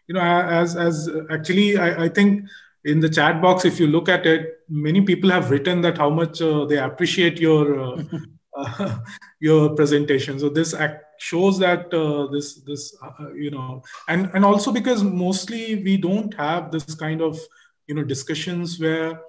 [0.06, 2.44] you know as as actually I, I think
[2.84, 6.10] in the chat box if you look at it many people have written that how
[6.10, 8.02] much uh, they appreciate your uh,
[8.56, 8.98] uh,
[9.40, 10.38] your presentation.
[10.38, 15.02] So this act shows that uh, this this uh, you know and and also because
[15.02, 17.38] mostly we don't have this kind of
[17.86, 19.20] you know discussions where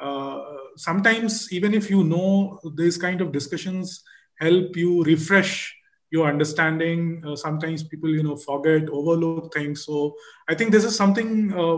[0.00, 0.40] uh,
[0.76, 4.02] sometimes even if you know these kind of discussions
[4.38, 5.74] help you refresh
[6.12, 9.84] your understanding uh, sometimes people you know forget overlook things.
[9.84, 10.14] So
[10.48, 11.76] i think this is something uh,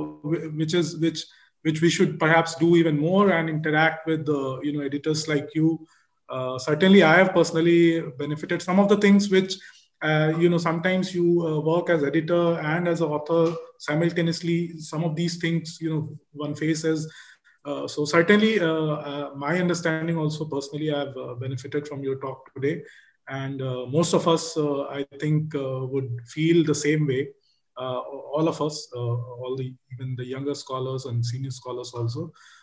[0.60, 1.24] which is which
[1.62, 5.48] which we should perhaps do even more and interact with the you know editors like
[5.54, 5.86] you.
[6.28, 9.56] Uh, certainly i have personally benefited some of the things which
[10.02, 14.78] uh, you know sometimes you uh, work as editor and as an author simultaneously.
[14.78, 17.10] Some of these things you know one faces.
[17.64, 18.58] Uh, so certainly
[19.44, 22.82] my understanding also personally i've benefited from your talk today
[23.28, 27.28] and uh, most of us uh, i think uh, would feel the same way.
[27.76, 32.32] All of us all the even the younger scholars and senior scholars also